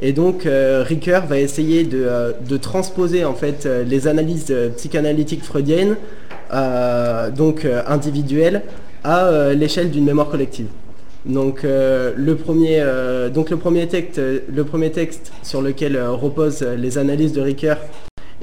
[0.00, 5.96] Et donc euh, Ricoeur va essayer de, transposer en fait les analyses psychanalytiques freudiennes,
[7.36, 8.62] donc individuelles,
[9.04, 10.66] à l'échelle d'une mémoire collective.
[11.26, 12.84] Donc, le premier,
[13.34, 14.64] donc le, premier texte, le
[15.42, 17.78] sur lequel reposent les analyses de Ricoeur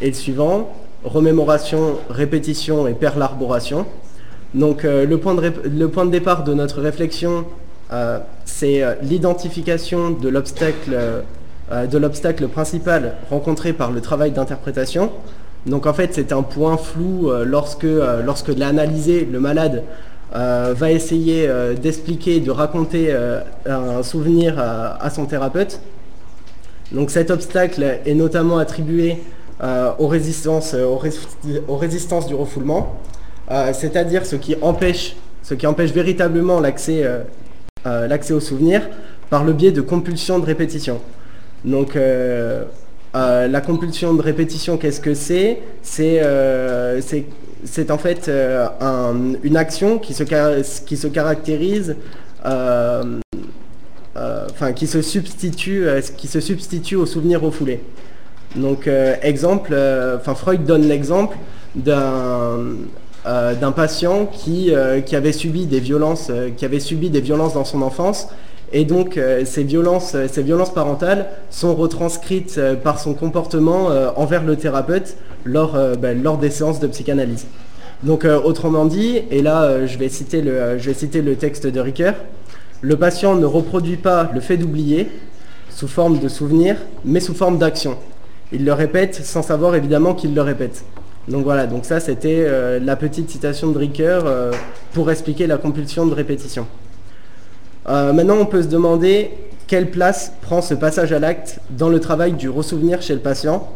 [0.02, 0.70] est le suivant
[1.04, 3.86] remémoration, répétition et perlarboration.
[4.54, 7.46] Donc euh, le, point de départ de notre réflexion,
[7.92, 11.28] euh, c'est euh, l'identification de l'obstacle
[12.48, 15.12] principal rencontré par le travail d'interprétation.
[15.66, 17.88] Donc en fait c'est un point flou lorsque,
[18.26, 19.84] lorsque de l'analyser, le malade
[20.34, 21.48] va essayer
[21.82, 23.16] d'expliquer, de raconter
[23.66, 25.80] un souvenir à, son thérapeute.
[26.92, 29.18] Donc cet obstacle est notamment attribué
[29.62, 30.98] euh, aux, résistances, euh,
[32.28, 33.00] du refoulement,
[33.50, 35.16] euh, c'est-à-dire ce qui empêche,
[35.94, 37.04] véritablement l'accès
[37.86, 38.82] l'accès aux souvenirs
[39.30, 41.00] par le biais de compulsions de répétition.
[41.66, 45.60] Donc la compulsion de répétition, qu'est-ce que c'est?
[45.82, 46.22] C'est
[47.90, 48.32] en fait
[49.44, 51.96] une action qui se, caractérise,
[52.44, 53.20] enfin
[54.76, 55.86] qui se substitue,
[56.18, 57.82] qui se substitue au souvenir refoulé.
[58.56, 61.38] Donc, euh, exemple, euh, enfin Freud donne l'exemple
[61.76, 62.76] d'un
[63.26, 68.28] euh, patient qui, avait subi des violences, qui avait subi des violences dans son enfance,
[68.72, 75.16] et donc ces violences, ces violences parentales sont retranscrites par son comportement envers le thérapeute
[75.46, 77.46] lors, ben, lors des séances de psychanalyse.
[78.04, 81.80] Donc, autrement dit, et là je vais citer le, je vais citer le texte de
[81.80, 82.16] Ricoeur,
[82.82, 85.10] le patient ne reproduit pas le fait d'oublier
[85.70, 86.76] sous forme de souvenir,
[87.06, 87.98] mais sous forme d'action
[88.54, 90.86] il le répète sans savoir évidemment qu'il le répète.
[91.28, 94.52] Donc voilà, donc ça c'était euh, la petite citation de Ricoeur euh,
[94.94, 96.68] pour expliquer la compulsion de répétition.
[97.90, 99.32] Euh, maintenant on peut se demander
[99.68, 103.68] quelle place prend ce passage à l'acte dans le travail du ressouvenir chez le patient.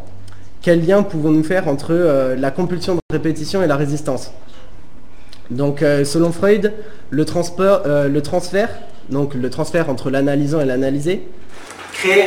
[0.60, 4.32] Quel lien pouvons-nous faire entre la compulsion de répétition et la résistance?
[5.50, 6.72] Donc selon Freud,
[7.10, 7.24] le,
[8.08, 8.68] le transfert,
[9.08, 11.22] donc le transfert entre l'analysant et l'analysé,
[11.92, 12.24] créer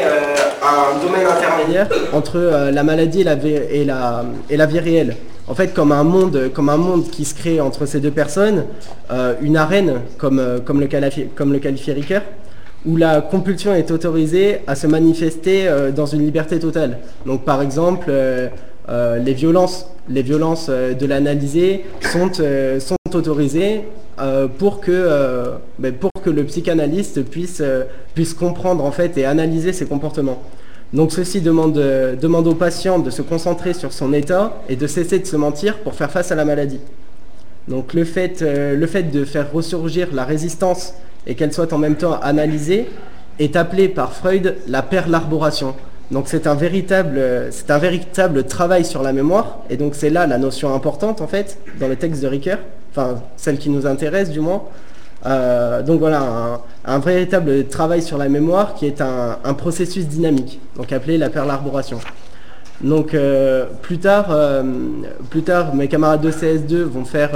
[0.62, 5.16] un domaine intermédiaire entre la maladie et la, vie réelle.
[5.48, 8.66] En fait, comme un monde, comme un monde qui se crée entre ces deux personnes,
[9.42, 11.60] une arène, comme, le, qualifie, comme le
[11.94, 12.22] Ricoeur,
[12.86, 16.98] où la compulsion est autorisée à se manifester dans une liberté totale.
[17.26, 18.12] Donc par exemple,
[18.90, 22.32] les violences, les violences de l'analysé sont,
[23.16, 23.84] autorisées
[24.20, 29.86] euh, pour, que, euh, le psychanalyste puisse, euh, puisse comprendre en fait et analyser ses
[29.86, 30.42] comportements.
[30.94, 35.20] Donc ceci demande, demande au patient de se concentrer sur son état et de cesser
[35.20, 36.82] de se mentir pour faire face à la maladie.
[37.70, 40.94] Donc le fait, le fait de faire ressurgir la résistance
[41.28, 42.90] et qu'elle soit en même temps analysée
[43.40, 45.76] est appelé par Freud la perlarboration.
[46.12, 50.28] Donc c'est un, véritable, c'est un véritable travail sur la mémoire, et donc c'est là
[50.28, 52.60] la notion importante en fait dans le texte de Ricoeur
[52.92, 54.64] enfin celle qui nous intéresse du moins.
[55.26, 60.92] Euh, donc voilà, un, véritable travail sur la mémoire qui est un, processus dynamique, donc
[60.92, 62.00] appelé la perlarboration.
[62.84, 64.64] Donc euh, plus, tard, euh,
[65.30, 67.32] plus tard, mes camarades de CS2 vont faire,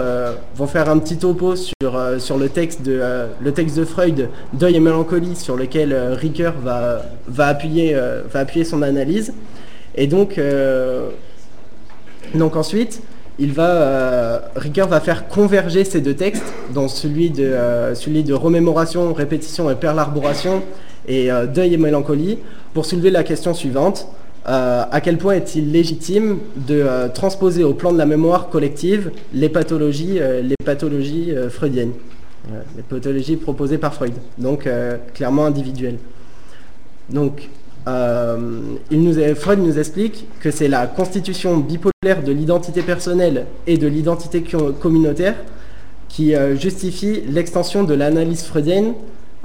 [0.55, 5.93] vont faire un petit topo sur, le, texte de, Freud, Deuil et mélancolie, sur lequel
[6.13, 7.95] Ricoeur va, appuyer,
[8.63, 9.33] son analyse.
[9.95, 10.39] Et donc,
[12.33, 13.01] donc ensuite,
[13.37, 18.23] il va, euh, Ricoeur va faire converger ces deux textes dans celui de, euh, celui
[18.23, 20.63] de remémoration, répétition et perlarboration
[21.07, 22.39] et euh, deuil et mélancolie
[22.73, 24.07] pour soulever la question suivante.
[24.47, 30.19] À quel point est-il légitime de transposer au plan de la mémoire collective les pathologies,
[30.63, 31.93] pathologies freudiennes,
[32.77, 34.69] les pathologies proposées par Freud, donc
[35.13, 35.97] clairement individuelles.
[37.09, 37.49] Donc,
[37.87, 38.75] euh,
[39.35, 44.43] Freud nous explique que c'est la constitution bipolaire de l'identité personnelle et de l'identité
[44.81, 45.35] communautaire
[46.09, 48.93] qui euh, justifie l'extension de l'analyse freudienne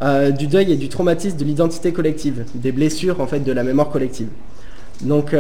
[0.03, 3.62] euh, du deuil et du traumatisme de l'identité collective, des blessures en fait de la
[3.62, 4.28] mémoire collective.
[5.03, 5.34] Donc,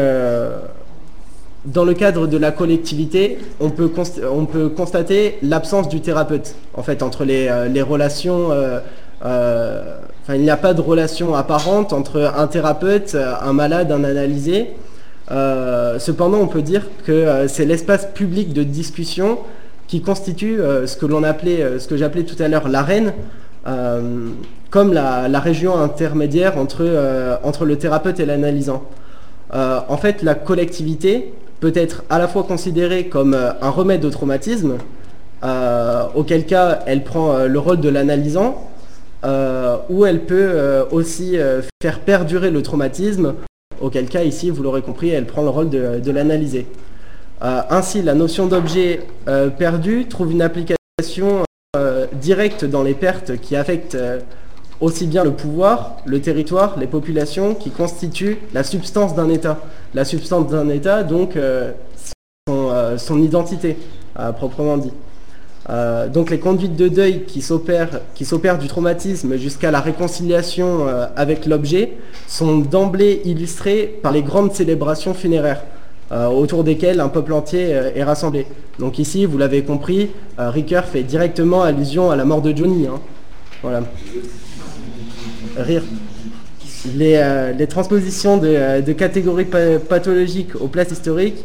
[1.66, 3.90] dans le cadre de la collectivité, on peut,
[4.30, 8.50] on peut constater l'absence du thérapeute, en fait, entre les, les relations
[10.34, 14.70] il n'y a pas de relation apparente entre un thérapeute, un malade, un analysé.
[15.30, 19.38] Euh, cependant, on peut dire que euh, c'est l'espace public de discussion
[19.86, 23.12] qui constitue euh, ce que l'on appelait, ce que j'appelais tout à l'heure l'arène,
[24.70, 28.82] comme la, région intermédiaire entre, entre le thérapeute et l'analysant.
[29.52, 34.78] En fait, la collectivité peut être à la fois considérée comme un remède au traumatisme,
[36.14, 38.70] auquel cas elle prend le rôle de l'analysant,
[39.22, 43.34] euh, où elle peut euh, aussi euh, faire perdurer le traumatisme,
[43.78, 46.66] auquel cas ici, vous l'aurez compris, elle prend le rôle de, l'analyser.
[47.42, 49.00] ainsi, la notion d'objet
[49.58, 51.44] perdu trouve une application
[52.12, 53.96] directe dans les pertes qui affectent
[54.80, 59.60] aussi bien le pouvoir, le territoire, les populations qui constituent la substance d'un État.
[59.94, 61.38] La substance d'un État, donc
[62.46, 63.76] son, identité,
[64.36, 64.92] proprement dit.
[65.68, 71.46] Euh, donc les conduites de deuil qui s'opèrent du traumatisme jusqu'à la réconciliation euh, avec
[71.46, 71.92] l'objet
[72.26, 75.62] sont d'emblée illustrées par les grandes célébrations funéraires
[76.12, 78.46] euh, autour desquelles un peuple entier est rassemblé.
[78.78, 82.86] Donc ici, vous l'avez compris, Ricoeur fait directement allusion à la mort de Johnny.
[82.86, 82.98] Hein.
[83.62, 83.82] Voilà.
[85.62, 85.82] Rire.
[86.96, 89.46] Les, transpositions de, catégories
[89.88, 91.44] pathologiques aux places historiques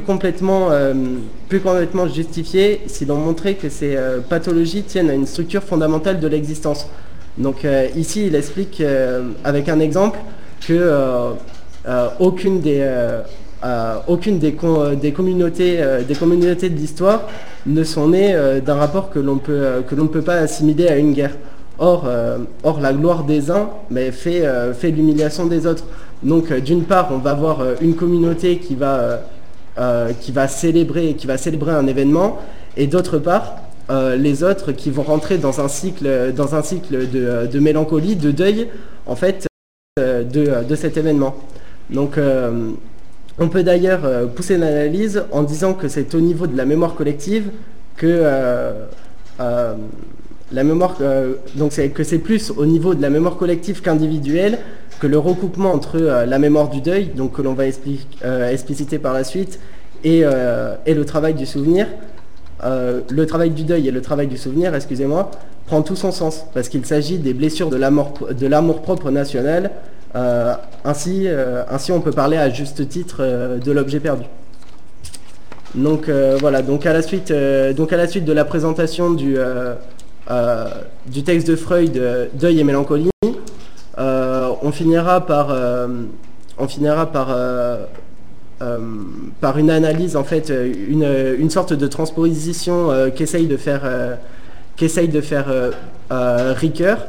[0.00, 0.94] complètement, euh,
[1.48, 6.20] plus complètement justifié si l'on montrait que ces euh, pathologies tiennent à une structure fondamentale
[6.20, 6.86] de l'existence.
[7.36, 8.82] Donc euh, ici, il explique
[9.44, 10.18] avec un exemple
[10.66, 11.34] que
[12.18, 14.52] aucune des,
[15.12, 15.78] communautés,
[16.70, 17.28] de l'histoire
[17.66, 21.36] ne sont nées d'un rapport que l'on ne peut pas assimiler à une guerre.
[21.82, 22.04] Or,
[22.62, 25.84] or la gloire des uns mais fait, fait l'humiliation des autres.
[26.22, 29.22] Donc d'une part, on va avoir une communauté qui va
[29.78, 32.38] euh, qui, va célébrer, qui va célébrer un événement,
[32.76, 33.54] et d'autre part,
[33.88, 38.32] euh, les autres qui vont rentrer dans un cycle, dans un cycle de, mélancolie, de
[38.32, 38.68] deuil,
[39.06, 39.46] en fait,
[40.00, 41.36] euh, de, cet événement.
[41.88, 42.18] Donc,
[43.38, 47.50] on peut d'ailleurs pousser l'analyse en disant que c'est au niveau de la mémoire collective
[47.96, 48.24] que
[50.52, 50.96] la mémoire,
[51.54, 54.58] donc c'est que c'est plus au niveau de la mémoire collective qu'individuelle
[55.00, 58.98] que le recoupement entre euh, la mémoire du deuil, donc que l'on va euh, expliciter
[58.98, 59.58] par la suite,
[60.04, 61.86] et, euh, et, le travail du souvenir,
[62.62, 65.30] le travail du deuil et le travail du souvenir, excusez-moi,
[65.66, 67.76] prend tout son sens, parce qu'il s'agit des blessures de
[68.46, 69.70] l'amour-propre national.
[70.84, 71.26] ainsi,
[71.70, 74.24] ainsi, on peut parler à juste titre de l'objet perdu.
[75.74, 77.32] Donc voilà, donc à, la suite,
[77.76, 79.38] donc à la suite de la présentation du,
[81.06, 82.00] du texte de Freud,
[82.34, 83.10] Deuil et mélancolie,
[83.98, 85.56] on finira par,
[86.58, 87.36] on finira par,
[89.40, 90.52] par une analyse, en fait,
[90.88, 93.82] une, sorte de transposition qu'essaye de faire,
[94.76, 95.46] qu'essaye de faire
[96.10, 97.06] Ricoeur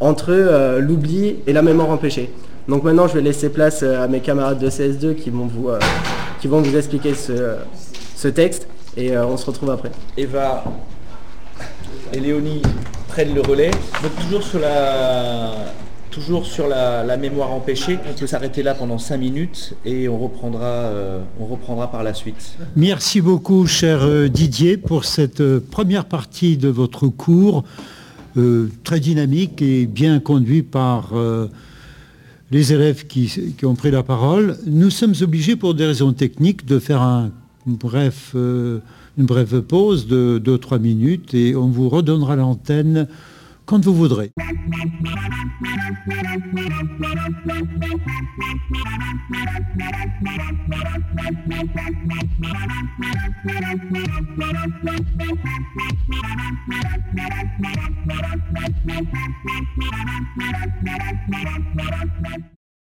[0.00, 2.30] entre l'oubli et la mémoire empêchée.
[2.68, 5.68] Donc maintenant, je vais laisser place à mes camarades de CS2 qui vont vous,
[6.40, 9.90] qui vont vous expliquer ce, texte et on se retrouve après.
[10.16, 10.64] Eva
[12.12, 12.62] et Léonie
[13.08, 13.70] prennent le relais.
[14.02, 15.52] Donc toujours sur la,
[16.10, 17.98] toujours sur la, mémoire empêchée.
[18.08, 22.14] On peut s'arrêter là pendant 5 minutes et on reprendra, euh, on reprendra par la
[22.14, 22.56] suite.
[22.76, 27.64] Merci beaucoup, cher euh, Didier, pour cette euh, première partie de votre cours,
[28.82, 31.12] très dynamique et bien conduit par
[32.50, 33.26] les élèves qui,
[33.58, 34.56] qui, ont pris la parole.
[34.64, 37.30] Nous sommes obligés, pour des raisons techniques, de faire un
[37.66, 38.34] bref
[39.18, 43.08] une brève pause de 2-3 minutes et on vous redonnera l'antenne
[43.66, 44.32] quand vous voudrez.